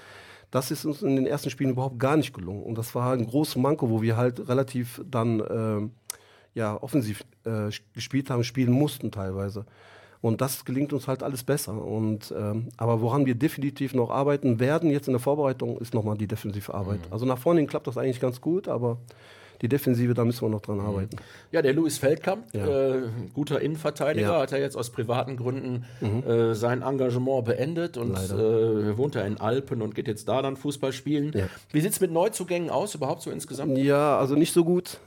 [0.49, 2.63] Das ist uns in den ersten Spielen überhaupt gar nicht gelungen.
[2.63, 5.91] Und das war ein großes Manko, wo wir halt relativ dann ähm,
[6.53, 9.65] ja, offensiv äh, gespielt haben, spielen mussten teilweise.
[10.21, 11.73] Und das gelingt uns halt alles besser.
[11.83, 16.17] Und, ähm, aber woran wir definitiv noch arbeiten werden, jetzt in der Vorbereitung, ist nochmal
[16.17, 16.99] die defensive Arbeit.
[17.11, 18.97] Also nach vorne hin klappt das eigentlich ganz gut, aber
[19.63, 21.17] die Defensive, da müssen wir noch dran arbeiten.
[21.51, 22.67] Ja, der Louis Feldkamp, Ja.
[22.67, 23.01] äh,
[23.33, 24.37] guter Innenverteidiger, Ja.
[24.37, 24.41] Mhm.
[24.43, 25.83] hat er jetzt aus privaten Gründen
[26.27, 30.57] äh, sein Engagement beendet und äh, wohnt er in Alpen und geht jetzt da dann
[30.57, 31.31] Fußball spielen.
[31.33, 31.45] Ja.
[31.71, 33.79] Wie sieht es mit Neuzugängen aus, überhaupt so insgesamt?
[33.79, 34.99] Ja, also nicht so gut.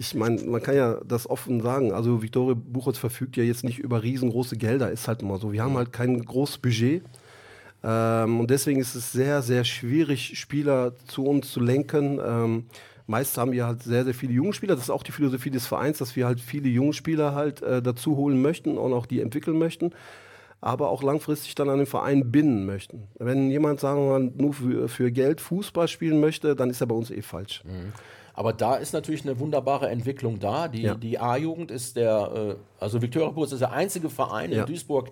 [0.00, 1.92] Ich meine, man kann ja das offen sagen.
[1.92, 5.52] Also Viktoria Buchholz verfügt ja jetzt nicht über riesengroße Gelder, ist halt immer so.
[5.52, 7.02] Wir haben halt kein großes Budget.
[7.84, 12.18] Ähm, und deswegen ist es sehr, sehr schwierig, Spieler zu uns zu lenken.
[12.18, 12.64] Ähm,
[13.06, 14.74] meist haben wir halt sehr, sehr viele junge Spieler.
[14.74, 17.82] Das ist auch die Philosophie des Vereins, dass wir halt viele junge Spieler halt äh,
[17.82, 19.92] dazu holen möchten und auch die entwickeln möchten
[20.62, 23.04] aber auch langfristig dann an den Verein binden möchten.
[23.18, 26.86] Wenn jemand, sagen wir mal, nur für, für Geld Fußball spielen möchte, dann ist er
[26.86, 27.62] bei uns eh falsch.
[28.34, 30.68] Aber da ist natürlich eine wunderbare Entwicklung da.
[30.68, 30.94] Die, Ja.
[30.94, 34.60] die A-Jugend ist der, äh, also Viktoria Burg ist der einzige Verein Ja.
[34.62, 35.10] in Duisburg,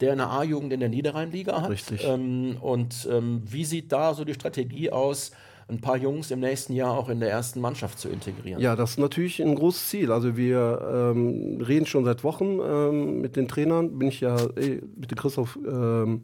[0.00, 1.70] der eine A-Jugend in der Niederrheinliga hat.
[1.70, 2.04] Richtig.
[2.06, 5.30] Ähm, und ähm, wie sieht da so die Strategie aus,
[5.66, 8.60] ein paar Jungs im nächsten Jahr auch in der ersten Mannschaft zu integrieren?
[8.60, 10.12] Ja, das ist natürlich ein großes Ziel.
[10.12, 13.98] Also wir ähm, reden schon seit Wochen ähm, mit den Trainern.
[13.98, 16.22] Bin ich ja eh, mit dem Christoph ähm,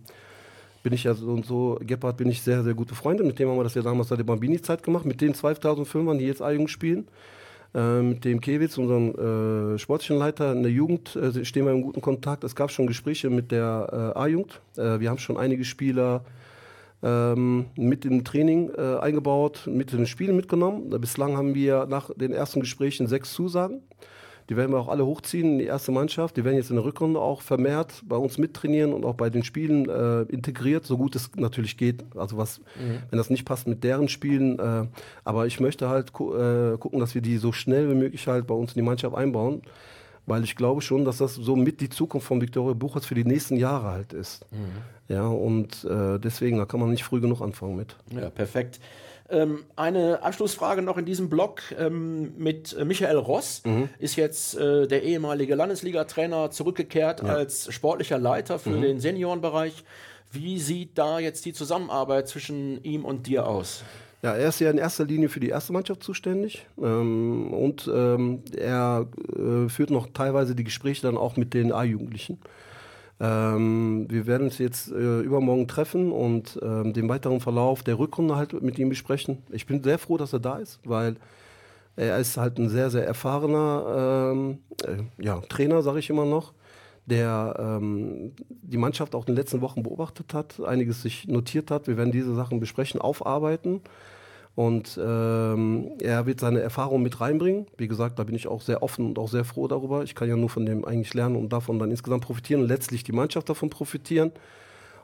[0.83, 3.25] bin ich ja so und so, Gebhardt bin ich sehr, sehr gute Freunde.
[3.25, 5.05] Mit dem haben wir das ja damals seit der Bambini-Zeit gemacht.
[5.05, 7.09] Mit den 2005ern, die jetzt A-Jugend spielen.
[7.75, 11.83] Äh, mit dem Kewitz, unserem äh, sportlichen Leiter in der Jugend, äh, stehen wir im
[11.83, 12.45] guten Kontakt.
[12.45, 14.61] Es gab schon Gespräche mit der äh, A-Jugend.
[14.77, 16.25] Äh, wir haben schon einige Spieler
[17.03, 20.91] ähm, mit im Training äh, eingebaut, mit in den Spielen mitgenommen.
[21.01, 23.83] Bislang haben wir nach den ersten Gesprächen sechs Zusagen.
[24.51, 26.37] Die werden wir auch alle hochziehen in die erste Mannschaft.
[26.37, 29.45] Die werden jetzt in der Rückrunde auch vermehrt bei uns mittrainieren und auch bei den
[29.45, 32.05] Spielen äh, integriert, so gut es natürlich geht.
[32.17, 32.61] Also was,
[33.11, 34.59] wenn das nicht passt mit deren Spielen.
[34.59, 34.87] Äh,
[35.23, 38.49] aber ich möchte halt gu äh, gucken, dass wir die so schnell wie möglich halt
[38.49, 39.63] bei uns in die Mannschaft einbauen.
[40.27, 43.25] Weil ich glaube schon, dass das so mit die Zukunft von Viktoria Buchholz für die
[43.25, 44.47] nächsten Jahre halt ist.
[45.09, 47.97] Ja, und äh, deswegen, da kann man nicht früh genug anfangen mit.
[48.13, 48.81] Ja, perfekt.
[49.31, 53.63] Ähm, eine Anschlussfrage noch in diesem Blog ähm, mit äh, Michael Ross.
[53.99, 59.85] Ist jetzt äh, der ehemalige Landesliga-Trainer zurückgekehrt als sportlicher Leiter für den Seniorenbereich.
[60.33, 63.83] Wie sieht da jetzt die Zusammenarbeit zwischen ihm und dir aus?
[64.23, 68.43] Ja, er ist ja in erster Linie für die erste Mannschaft zuständig ähm, und ähm,
[68.57, 72.39] er äh, führt noch teilweise die Gespräche dann auch mit den A-Jugendlichen.
[73.21, 78.37] Ähm, wir werden uns jetzt äh, übermorgen treffen und ähm, den weiteren Verlauf der Rückrunde
[78.37, 79.39] halt mit ihm besprechen.
[79.51, 81.17] Ich bin sehr froh, dass er da ist, weil
[81.97, 86.55] er ist halt ein sehr, sehr erfahrener ähm, äh, ja, Trainer, sage ich immer noch,
[87.05, 91.89] der ähm, die Mannschaft auch in den letzten Wochen beobachtet hat, einiges sich notiert hat.
[91.89, 93.83] Wir werden diese Sachen besprechen, aufarbeiten.
[94.61, 97.67] Und ähm, er wird seine Erfahrung mit reinbringen.
[97.79, 100.03] Wie gesagt, da bin ich auch sehr offen und auch sehr froh darüber.
[100.03, 103.03] Ich kann ja nur von dem eigentlich lernen und davon dann insgesamt profitieren und letztlich
[103.03, 104.33] die Mannschaft davon profitieren.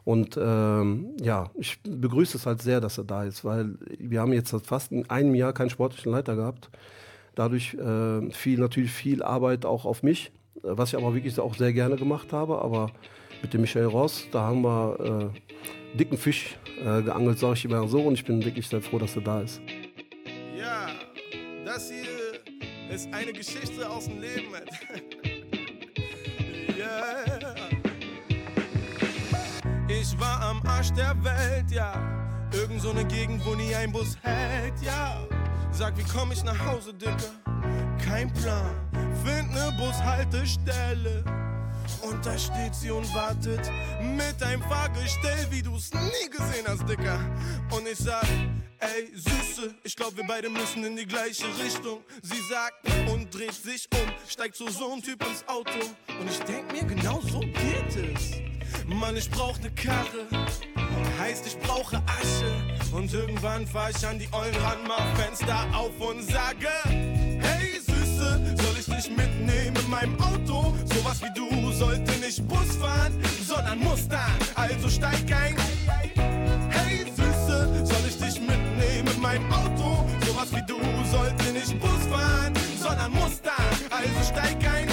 [0.04, 4.34] Und ähm, ja, ich begrüße es halt sehr, dass er da ist, weil wir haben
[4.34, 6.68] jetzt fast in einem Jahr keinen sportlichen Leiter gehabt.
[7.34, 11.72] Dadurch äh, fiel natürlich viel Arbeit auch auf mich, was ich aber wirklich auch sehr
[11.72, 12.60] gerne gemacht habe.
[12.60, 12.90] Aber
[13.40, 15.56] mit dem Michael Ross, da haben wir äh,
[15.96, 18.00] dicken Fisch äh, geangelt, sage ich immer so.
[18.02, 19.60] Und ich bin wirklich sehr froh, dass er da ist.
[20.56, 20.88] Ja,
[21.64, 24.46] das hier ist eine Geschichte aus dem Leben.
[26.78, 27.54] Yeah.
[29.88, 31.94] Ich war am Arsch der Welt, ja.
[32.52, 35.26] Irgend so eine Gegend, wo nie ein Bus hält, ja.
[35.70, 37.32] Sag, wie komm ich nach Hause, Dicker?
[38.04, 38.74] Kein Plan.
[39.24, 41.24] Find ne Bushaltestelle.
[42.02, 43.70] Und da steht sie und wartet
[44.00, 47.18] mit einem Fahrgestell, wie du's nie gesehen hast, Dicker.
[47.70, 48.26] Und ich sag,
[48.78, 52.00] ey, Süße, ich glaub, wir beide müssen in die gleiche Richtung.
[52.22, 55.78] Sie sagt und dreht sich um, steigt so so ein Typ ins Auto.
[56.20, 58.46] Und ich denk mir, genau so geht es.
[58.86, 60.26] Mann, ich brauch ne Karre,
[61.18, 62.94] heißt ich brauche Asche.
[62.94, 66.68] Und irgendwann fahr ich an die Eulen ran, mach Fenster auf und sage,
[68.62, 70.74] soll ich dich mitnehmen in meinem Auto?
[70.94, 73.12] Sowas wie du sollte nicht Bus fahren,
[73.46, 74.38] sondern Mustang.
[74.54, 75.56] Also steig ein.
[76.70, 80.08] Hey Süße, soll ich dich mitnehmen in meinem Auto?
[80.26, 80.78] Sowas wie du
[81.10, 83.54] sollte nicht Bus fahren, sondern Mustang.
[83.90, 84.88] Also steig ein.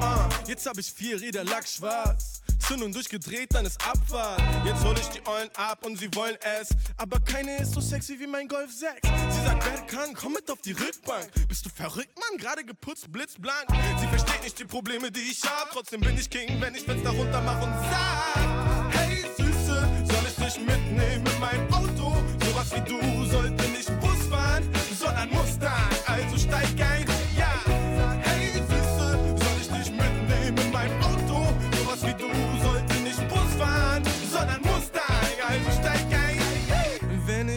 [0.00, 2.41] Ah, jetzt hab ich vier Räder lackschwarz.
[2.62, 4.40] Zündung durchgedreht, dann ist Abfahrt.
[4.64, 6.68] Jetzt hol ich die Eulen ab und sie wollen es.
[6.96, 9.00] Aber keine ist so sexy wie mein Golf 6.
[9.02, 11.30] Sie sagt, wer kann, komm mit auf die Rückbank.
[11.48, 12.38] Bist du verrückt, Mann?
[12.38, 13.66] Gerade geputzt, blitzblank.
[14.00, 15.70] Sie versteht nicht die Probleme, die ich hab.
[15.72, 20.44] Trotzdem bin ich King, wenn ich Fenster runter mach und sag: Hey Süße, soll ich
[20.44, 22.16] dich mitnehmen in meinem Auto?
[22.44, 25.91] Sowas wie du sollte nicht Bus fahren, sondern Mustang.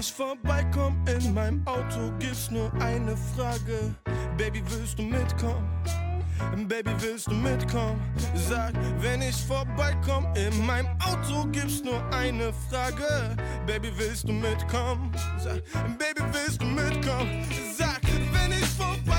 [0.06, 3.96] Ich vorbeikomm in meinem Auto, gibt's nur eine Frage.
[4.38, 5.68] Baby, willst du mitkommen?
[6.68, 8.00] Baby, willst du mitkommen?
[8.36, 13.36] Sag, wenn ich vorbeikomm in meinem Auto, gibt's nur eine Frage.
[13.66, 15.12] Baby, willst du mitkommen?
[15.40, 15.64] Sag,
[15.98, 17.44] Baby, willst du mitkommen?
[17.76, 18.02] Sag,
[18.34, 19.15] wenn ich vorbeikomm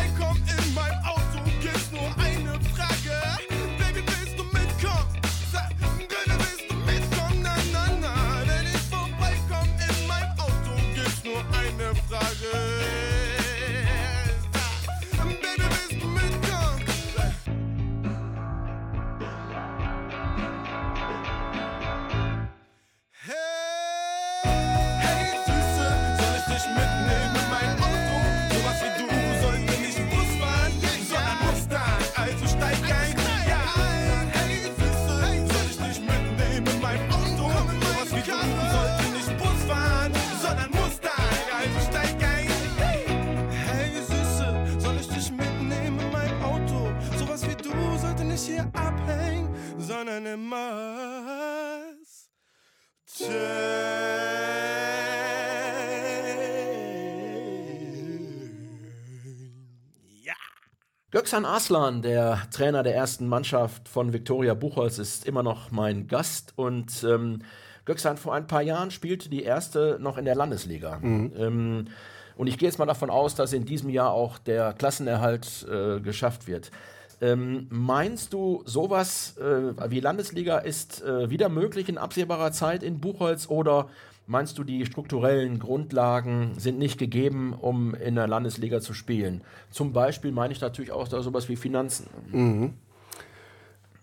[61.17, 66.53] Göksan Arslan, der Trainer der ersten Mannschaft von Viktoria Buchholz, ist immer noch mein Gast.
[66.57, 67.41] Und ähm,
[67.87, 71.01] Göksan, vor ein paar Jahren spielte die erste noch in der Landesliga.
[71.03, 71.87] Ähm,
[72.37, 76.01] und ich gehe jetzt mal davon aus, dass in diesem Jahr auch der Klassenerhalt äh,
[76.01, 76.71] geschafft wird.
[77.21, 83.01] Ähm, meinst du, sowas äh, wie Landesliga ist äh, wieder möglich in absehbarer Zeit in
[83.01, 83.89] Buchholz oder
[84.27, 89.41] meinst du, die strukturellen Grundlagen sind nicht gegeben, um in der Landesliga zu spielen?
[89.71, 92.07] Zum Beispiel meine ich natürlich auch da sowas wie Finanzen.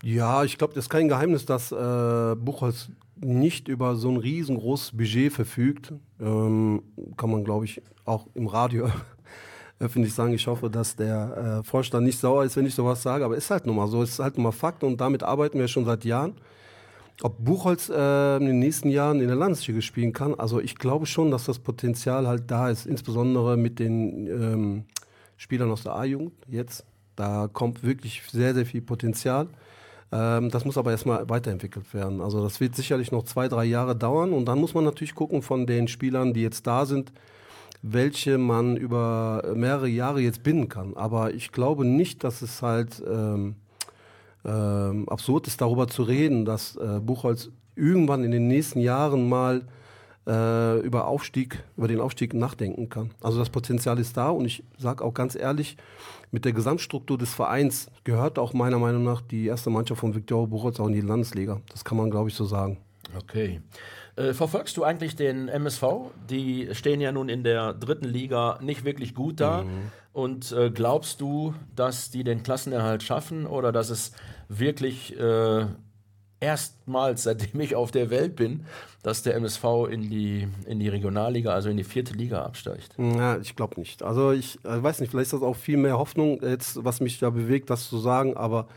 [0.01, 4.97] Ja, ich glaube, das ist kein Geheimnis, dass äh, Buchholz nicht über so ein riesengroßes
[4.97, 5.93] Budget verfügt.
[6.19, 6.83] Ähm,
[7.15, 8.89] kann man, glaube ich, auch im Radio
[9.83, 10.33] öffentlich sagen.
[10.33, 13.25] Ich hoffe, dass der äh, Vorstand nicht sauer ist, wenn ich sowas sage.
[13.25, 14.01] Aber ist halt nun mal so.
[14.01, 16.33] Ist halt nun mal Fakt und damit arbeiten wir schon seit Jahren.
[17.21, 21.05] Ob Buchholz äh, in den nächsten Jahren in der Landesliga spielen kann, also ich glaube
[21.05, 24.85] schon, dass das Potenzial halt da ist, insbesondere mit den ähm,
[25.37, 26.85] Spielern aus der A-Jugend jetzt.
[27.15, 29.47] Da kommt wirklich sehr, sehr viel Potenzial.
[30.11, 32.19] Ähm, das muss aber erstmal weiterentwickelt werden.
[32.19, 35.41] Also das wird sicherlich noch zwei, drei Jahre dauern und dann muss man natürlich gucken
[35.43, 37.11] von den Spielern, die jetzt da sind,
[37.83, 40.95] welche man über mehrere Jahre jetzt binden kann.
[40.95, 43.55] Aber ich glaube nicht, dass es halt ähm,
[44.45, 49.63] ähm, absurd ist, darüber zu reden, dass äh, Buchholz irgendwann in den nächsten Jahren mal
[50.25, 53.11] äh, über Aufstieg, über den Aufstieg nachdenken kann.
[53.21, 55.75] Also das Potenzial ist da und ich sage auch ganz ehrlich,
[56.31, 60.45] mit der Gesamtstruktur des Vereins gehört auch meiner Meinung nach die erste Mannschaft von Viktoria
[60.45, 61.59] Buchholz auch in die Landesliga.
[61.69, 62.77] Das kann man, glaube ich, so sagen.
[63.17, 63.61] Okay.
[64.15, 65.83] Äh, verfolgst du eigentlich den MSV?
[66.29, 69.65] Die stehen ja nun in der dritten Liga nicht wirklich gut da.
[70.13, 74.11] Und äh, glaubst du, dass die den Klassenerhalt schaffen oder dass es
[74.47, 75.65] wirklich äh,
[76.39, 78.65] erstmals, seitdem ich auf der Welt bin,
[79.01, 82.95] dass der MSV in die, in die Regionalliga, also in die vierte Liga absteigt?
[82.97, 84.03] Ja, ich glaube nicht.
[84.03, 87.17] Also ich äh, weiß nicht, vielleicht ist das auch viel mehr Hoffnung, jetzt, was mich
[87.17, 88.67] da bewegt, das zu sagen, aber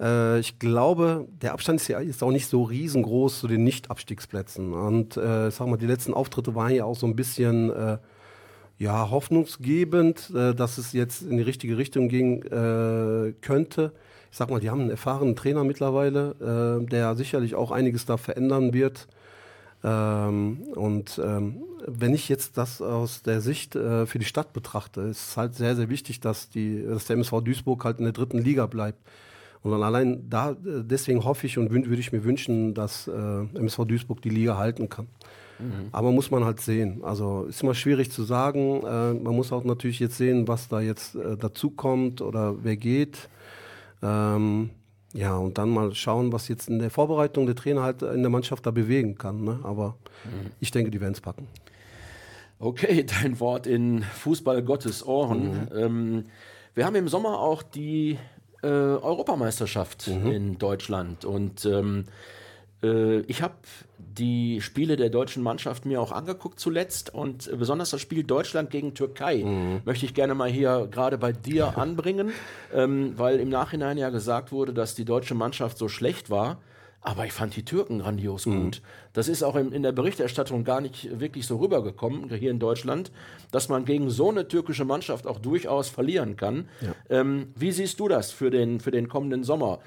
[0.00, 4.72] äh, ich glaube, der Abstand ist ja ist auch nicht so riesengroß zu den Nicht-Abstiegsplätzen.
[4.72, 7.98] Und äh, sag mal, die letzten Auftritte waren ja auch so ein bisschen äh,
[8.78, 13.92] ja, hoffnungsgebend, äh, dass es jetzt in die richtige Richtung gehen äh, könnte.
[14.30, 18.16] Ich sag mal, die haben einen erfahrenen Trainer mittlerweile, äh, der sicherlich auch einiges da
[18.16, 19.06] verändern wird.
[19.84, 25.02] Ähm, und ähm, wenn ich jetzt das aus der Sicht äh, für die Stadt betrachte,
[25.02, 28.12] ist es halt sehr, sehr wichtig, dass, die, dass der MSV Duisburg halt in der
[28.12, 28.98] dritten Liga bleibt.
[29.64, 33.86] Und dann allein da, deswegen hoffe ich und würde ich mir wünschen, dass äh, MSV
[33.86, 35.08] Duisburg die Liga halten kann.
[35.92, 37.02] Aber muss man halt sehen.
[37.02, 38.82] Also ist immer schwierig zu sagen.
[38.84, 42.76] Äh, man muss auch natürlich jetzt sehen, was da jetzt äh, dazu kommt oder wer
[42.76, 43.28] geht.
[44.02, 44.70] Ähm,
[45.12, 48.30] ja, und dann mal schauen, was jetzt in der Vorbereitung der Trainer halt in der
[48.30, 49.44] Mannschaft da bewegen kann.
[49.44, 49.60] Ne?
[49.62, 49.96] Aber
[50.60, 51.46] ich denke, die werden es packen.
[52.58, 55.68] Okay, dein Wort in Fußball Gottes Ohren.
[55.74, 56.24] Ähm,
[56.74, 58.18] wir haben im Sommer auch die
[58.64, 61.24] äh, Europameisterschaft in Deutschland.
[61.24, 62.04] Und ähm,
[62.82, 63.54] äh, ich habe
[63.98, 67.12] die Spiele der deutschen Mannschaft mir auch angeguckt zuletzt.
[67.12, 69.44] Und besonders das Spiel Deutschland gegen Türkei
[69.84, 72.32] möchte ich gerne mal hier gerade bei dir anbringen,
[72.72, 76.58] ähm, weil im Nachhinein ja gesagt wurde, dass die deutsche Mannschaft so schlecht war.
[77.06, 78.80] Aber ich fand die Türken grandios gut.
[79.12, 83.12] Das ist auch in, in der Berichterstattung gar nicht wirklich so rübergekommen, hier in Deutschland,
[83.50, 86.66] dass man gegen so eine türkische Mannschaft auch durchaus verlieren kann.
[87.10, 89.80] Ähm, wie siehst du das für den, für den kommenden Sommer?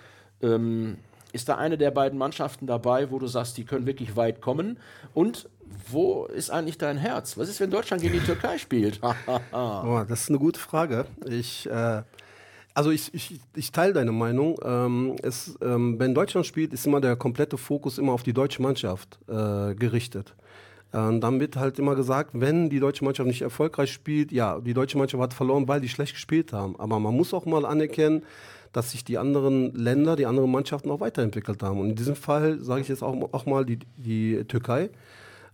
[0.43, 0.97] Ähm,
[1.33, 4.77] ist da eine der beiden Mannschaften dabei, wo du sagst, die können wirklich weit kommen?
[5.15, 5.49] Und
[5.89, 7.35] wo ist eigentlich dein Herz?
[7.35, 8.99] Was ist, wenn Deutschland gegen die Türkei spielt?
[9.83, 11.05] Oh, das ist eine gute Frage.
[11.27, 12.03] Ich, äh,
[12.77, 14.55] also ich, ich, ich teile deine Meinung.
[14.63, 18.61] Ähm, es, ähm, wenn Deutschland spielt, ist immer der komplette Fokus immer auf die deutsche
[18.61, 20.35] Mannschaft äh, gerichtet.
[20.91, 24.75] Und dann wird halt immer gesagt, wenn die deutsche Mannschaft nicht erfolgreich spielt, ja, die
[24.75, 26.79] deutsche Mannschaft hat verloren, weil die schlecht gespielt haben.
[26.79, 28.23] Aber man muss auch mal anerkennen,
[28.73, 31.79] dass sich die anderen Länder, die anderen Mannschaften auch weiterentwickelt haben.
[31.79, 34.91] Und in diesem Fall sage ich jetzt auch, auch mal die, die Türkei,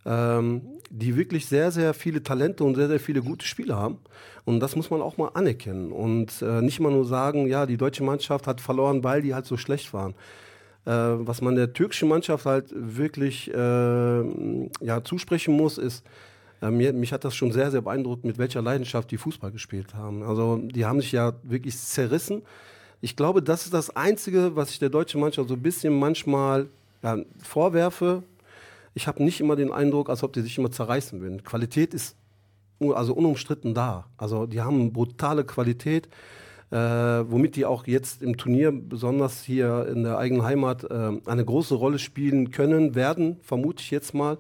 [0.06, 3.98] ähm, die wirklich sehr, sehr viele Talente und sehr, sehr viele gute Spieler haben.
[4.46, 5.92] Und das muss man auch mal anerkennen.
[5.92, 9.46] Und äh, nicht immer nur sagen, ja, die deutsche Mannschaft hat verloren, weil die halt
[9.46, 10.14] so schlecht waren.
[10.86, 14.24] Äh, was man der türkischen Mannschaft halt wirklich äh,
[14.86, 16.04] ja, zusprechen muss, ist,
[16.62, 19.94] äh, mir, mich hat das schon sehr, sehr beeindruckt, mit welcher Leidenschaft die Fußball gespielt
[19.94, 20.24] haben.
[20.24, 22.42] Also die haben sich ja wirklich zerrissen.
[23.02, 26.68] Ich glaube, das ist das Einzige, was ich der deutschen Mannschaft so ein bisschen manchmal
[27.02, 28.24] ja, vorwerfe.
[28.94, 31.44] Ich habe nicht immer den Eindruck, als ob die sich immer zerreißen würden.
[31.44, 32.16] Qualität ist
[32.80, 34.06] also unumstritten da.
[34.18, 36.10] Also die haben brutale Qualität.
[36.74, 36.76] äh,
[37.30, 41.76] womit die auch jetzt im Turnier, besonders hier in der eigenen Heimat, äh, eine große
[41.76, 44.40] Rolle spielen können, werden, vermute ich jetzt mal.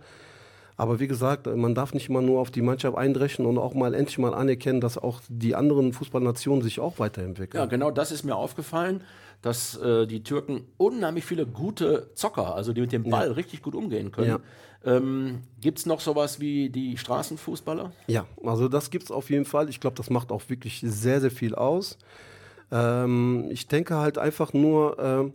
[0.76, 3.93] Aber wie gesagt, man darf nicht immer nur auf die Mannschaft eindreschen und auch mal
[3.93, 7.62] endlich mal anerkennen, dass auch die anderen Fußballnationen sich auch weiterentwickeln.
[7.62, 9.01] Ja, genau das ist mir aufgefallen,
[9.44, 13.76] dass äh, die Türken unheimlich viele gute Zocker, also die mit dem Ball richtig gut
[13.76, 14.30] umgehen können.
[14.30, 14.39] Ja.
[14.86, 17.91] Ähm, Gibt es noch sowas wie die Straßenfußballer?
[18.08, 19.70] Ja, also das gibt es auf jeden Fall.
[19.70, 21.98] Ich glaube, das macht auch wirklich sehr, sehr viel aus.
[22.72, 25.34] Ähm, ich denke halt einfach nur, ähm,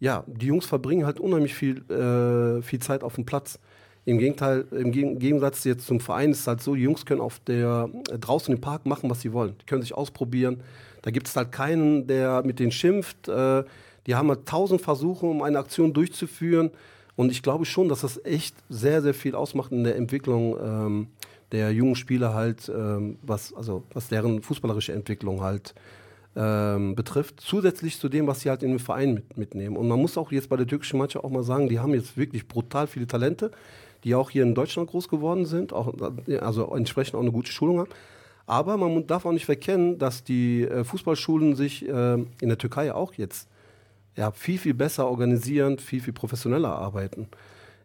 [0.00, 3.58] ja, die Jungs verbringen halt unheimlich viel, äh, viel Zeit auf dem Platz.
[4.04, 7.20] Im Gegenteil, im Geg- Gegensatz jetzt zum Verein ist es halt so, die Jungs können
[7.20, 9.56] auf der, äh, draußen im Park machen, was sie wollen.
[9.60, 10.62] Die können sich ausprobieren.
[11.08, 13.28] Da gibt es halt keinen, der mit denen schimpft.
[13.28, 13.64] Äh,
[14.06, 16.70] die haben halt tausend Versuche, um eine Aktion durchzuführen.
[17.16, 21.06] Und ich glaube schon, dass das echt sehr, sehr viel ausmacht in der Entwicklung ähm,
[21.50, 25.74] der jungen Spieler halt, ähm, was, also, was deren fußballerische Entwicklung halt
[26.36, 29.78] ähm, betrifft, zusätzlich zu dem, was sie halt in den Verein mit, mitnehmen.
[29.78, 32.18] Und man muss auch jetzt bei der türkischen Mannschaft auch mal sagen, die haben jetzt
[32.18, 33.50] wirklich brutal viele Talente,
[34.04, 35.94] die auch hier in Deutschland groß geworden sind, auch,
[36.42, 37.90] also entsprechend auch eine gute Schulung haben.
[38.48, 42.94] Aber man darf auch nicht verkennen, dass die äh, Fußballschulen sich äh, in der Türkei
[42.94, 43.46] auch jetzt
[44.16, 47.28] ja, viel, viel besser organisieren, viel, viel professioneller arbeiten.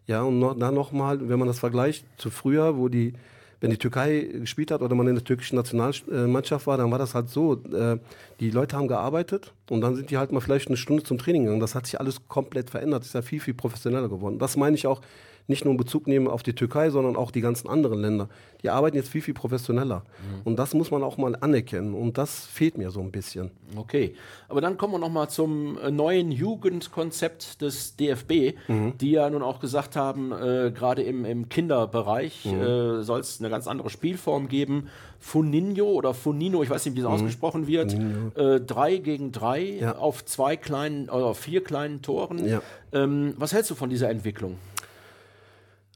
[0.06, 3.12] Ja, und noch, dann nochmal, wenn man das vergleicht zu früher, wo die,
[3.60, 7.14] wenn die Türkei gespielt hat oder man in der türkischen Nationalmannschaft war, dann war das
[7.14, 7.98] halt so, äh,
[8.40, 11.42] die Leute haben gearbeitet und dann sind die halt mal vielleicht eine Stunde zum Training
[11.42, 11.60] gegangen.
[11.60, 14.38] Das hat sich alles komplett verändert, ist ja viel, viel professioneller geworden.
[14.38, 15.02] Das meine ich auch
[15.46, 18.28] nicht nur in Bezug nehmen auf die Türkei, sondern auch die ganzen anderen Länder.
[18.62, 20.02] Die arbeiten jetzt viel, viel professioneller.
[20.44, 21.92] Und das muss man auch mal anerkennen.
[21.92, 23.50] Und das fehlt mir so ein bisschen.
[23.76, 24.14] Okay,
[24.48, 28.54] aber dann kommen wir noch mal zum äh, neuen Jugendkonzept des DFB,
[29.00, 33.50] die ja nun auch gesagt haben, äh, gerade im, im Kinderbereich äh, soll es eine
[33.50, 34.88] ganz andere Spielform geben.
[35.18, 37.94] Funinho oder Funino, ich weiß nicht, wie es ausgesprochen wird,
[38.36, 39.96] äh, drei gegen drei Ja.
[39.96, 42.46] auf zwei kleinen oder auf vier kleinen Toren.
[42.46, 42.60] Ja.
[42.92, 44.56] Ähm, was hältst du von dieser Entwicklung?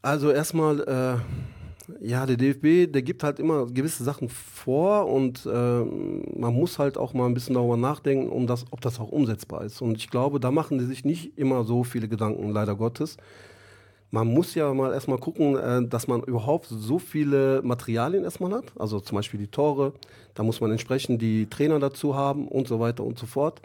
[0.03, 5.51] Also erstmal, äh, ja, der DFB, der gibt halt immer gewisse Sachen vor und äh,
[5.51, 9.65] man muss halt auch mal ein bisschen darüber nachdenken, um das, ob das auch umsetzbar
[9.65, 9.81] ist.
[9.81, 13.17] Und ich glaube, da machen die sich nicht immer so viele Gedanken, leider Gottes.
[14.11, 18.73] Man muss ja mal erstmal gucken, äh, dass man überhaupt so viele Materialien erstmal hat.
[18.79, 19.95] Also zum Beispiel die Tore,
[20.35, 23.61] da muss man entsprechend die Trainer dazu haben und so weiter und so fort.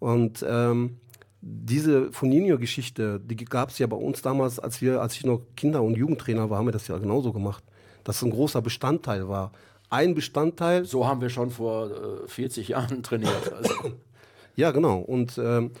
[0.00, 0.96] Und ähm,
[1.44, 5.82] diese Funinho-Geschichte, die gab es ja bei uns damals, als wir, als ich noch Kinder-
[5.82, 7.64] und Jugendtrainer war, haben wir das ja genauso gemacht.
[8.04, 9.50] Dass es ein großer Bestandteil war.
[9.90, 11.90] Ein Bestandteil, So haben wir schon vor
[12.24, 13.52] äh, 40 Jahren trainiert.
[13.52, 13.74] Also,
[14.56, 15.00] ja genau.
[15.00, 15.72] Und ähm,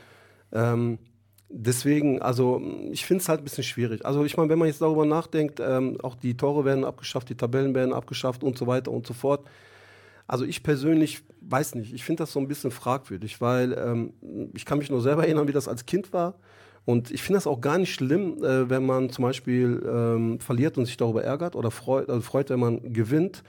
[0.52, 0.98] ähm,
[1.48, 2.60] deswegen, also
[2.90, 4.04] ich finde es halt ein bisschen schwierig.
[4.04, 7.36] Also ich meine, wenn man jetzt darüber nachdenkt, ähm, auch die Tore werden abgeschafft, die
[7.36, 9.46] Tabellen werden abgeschafft und so weiter und so fort.
[10.26, 14.64] Also ich persönlich weiß nicht, ich finde das so ein bisschen fragwürdig, weil ähm, ich
[14.64, 16.34] kann mich nur selber erinnern, wie das als Kind war.
[16.84, 20.78] Und ich finde das auch gar nicht schlimm, äh, wenn man zum Beispiel ähm, verliert
[20.78, 23.42] und sich darüber ärgert oder freut, also freut, wenn man gewinnt.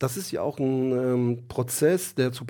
[0.00, 2.46] Das ist ja auch ein ähm, Prozess, der, zu,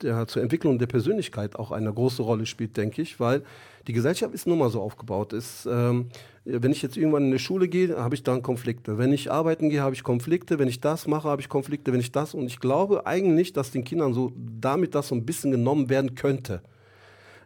[0.00, 3.42] der zur Entwicklung der Persönlichkeit auch eine große Rolle spielt, denke ich, weil
[3.88, 5.32] die Gesellschaft ist nun mal so aufgebaut.
[5.32, 6.10] Ist, ähm,
[6.44, 8.98] wenn ich jetzt irgendwann in die Schule gehe, habe ich dann Konflikte.
[8.98, 10.60] Wenn ich arbeiten gehe, habe ich Konflikte.
[10.60, 11.92] Wenn ich das mache, habe ich Konflikte.
[11.92, 15.26] Wenn ich das und ich glaube eigentlich, dass den Kindern so damit das so ein
[15.26, 16.62] bisschen genommen werden könnte.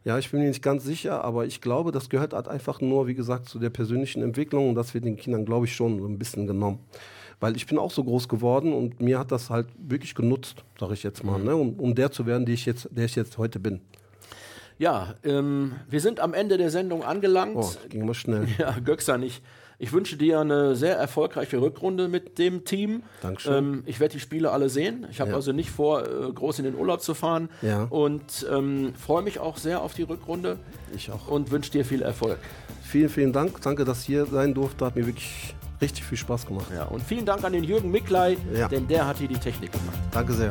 [0.05, 3.07] Ja, ich bin mir nicht ganz sicher, aber ich glaube, das gehört halt einfach nur,
[3.07, 6.07] wie gesagt, zu der persönlichen Entwicklung und das wird den Kindern, glaube ich, schon so
[6.07, 6.79] ein bisschen genommen.
[7.41, 10.95] Weil ich bin auch so groß geworden und mir hat das halt wirklich genutzt, sage
[10.95, 13.37] ich jetzt mal, ne, um, um der zu werden, die ich jetzt, der ich jetzt
[13.37, 13.81] heute bin.
[14.79, 17.57] ja, ähm, wir sind am Ende der Sendung angelangt.
[17.57, 18.47] Oh, ging immer schnell.
[18.59, 19.43] Ja, Göksan, ich,
[19.79, 23.03] ich wünsche dir eine sehr erfolgreiche Rückrunde mit dem Team.
[23.21, 23.55] Dankeschön.
[23.55, 25.07] Ähm, ich werde die Spiele alle sehen.
[25.11, 25.37] Ich habe Ja.
[25.37, 27.51] also nicht vor, äh, groß in den Urlaub zu fahren.
[27.61, 27.85] Ja.
[27.85, 30.59] Und ähm, freue mich auch sehr auf die Rückrunde
[30.95, 31.29] Ich auch.
[31.29, 32.39] und wünsche dir viel Erfolg.
[32.83, 33.61] Vielen, vielen Dank.
[33.61, 34.87] Danke, dass ich hier sein durfte.
[34.87, 36.67] Hat mir wirklich richtig viel Spaß gemacht.
[36.75, 38.69] Ja, und vielen Dank an den Jürgen Micklei, Ja.
[38.69, 39.97] denn der hat hier die Technik gemacht.
[40.13, 40.51] Danke sehr.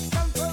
[0.00, 0.45] you come?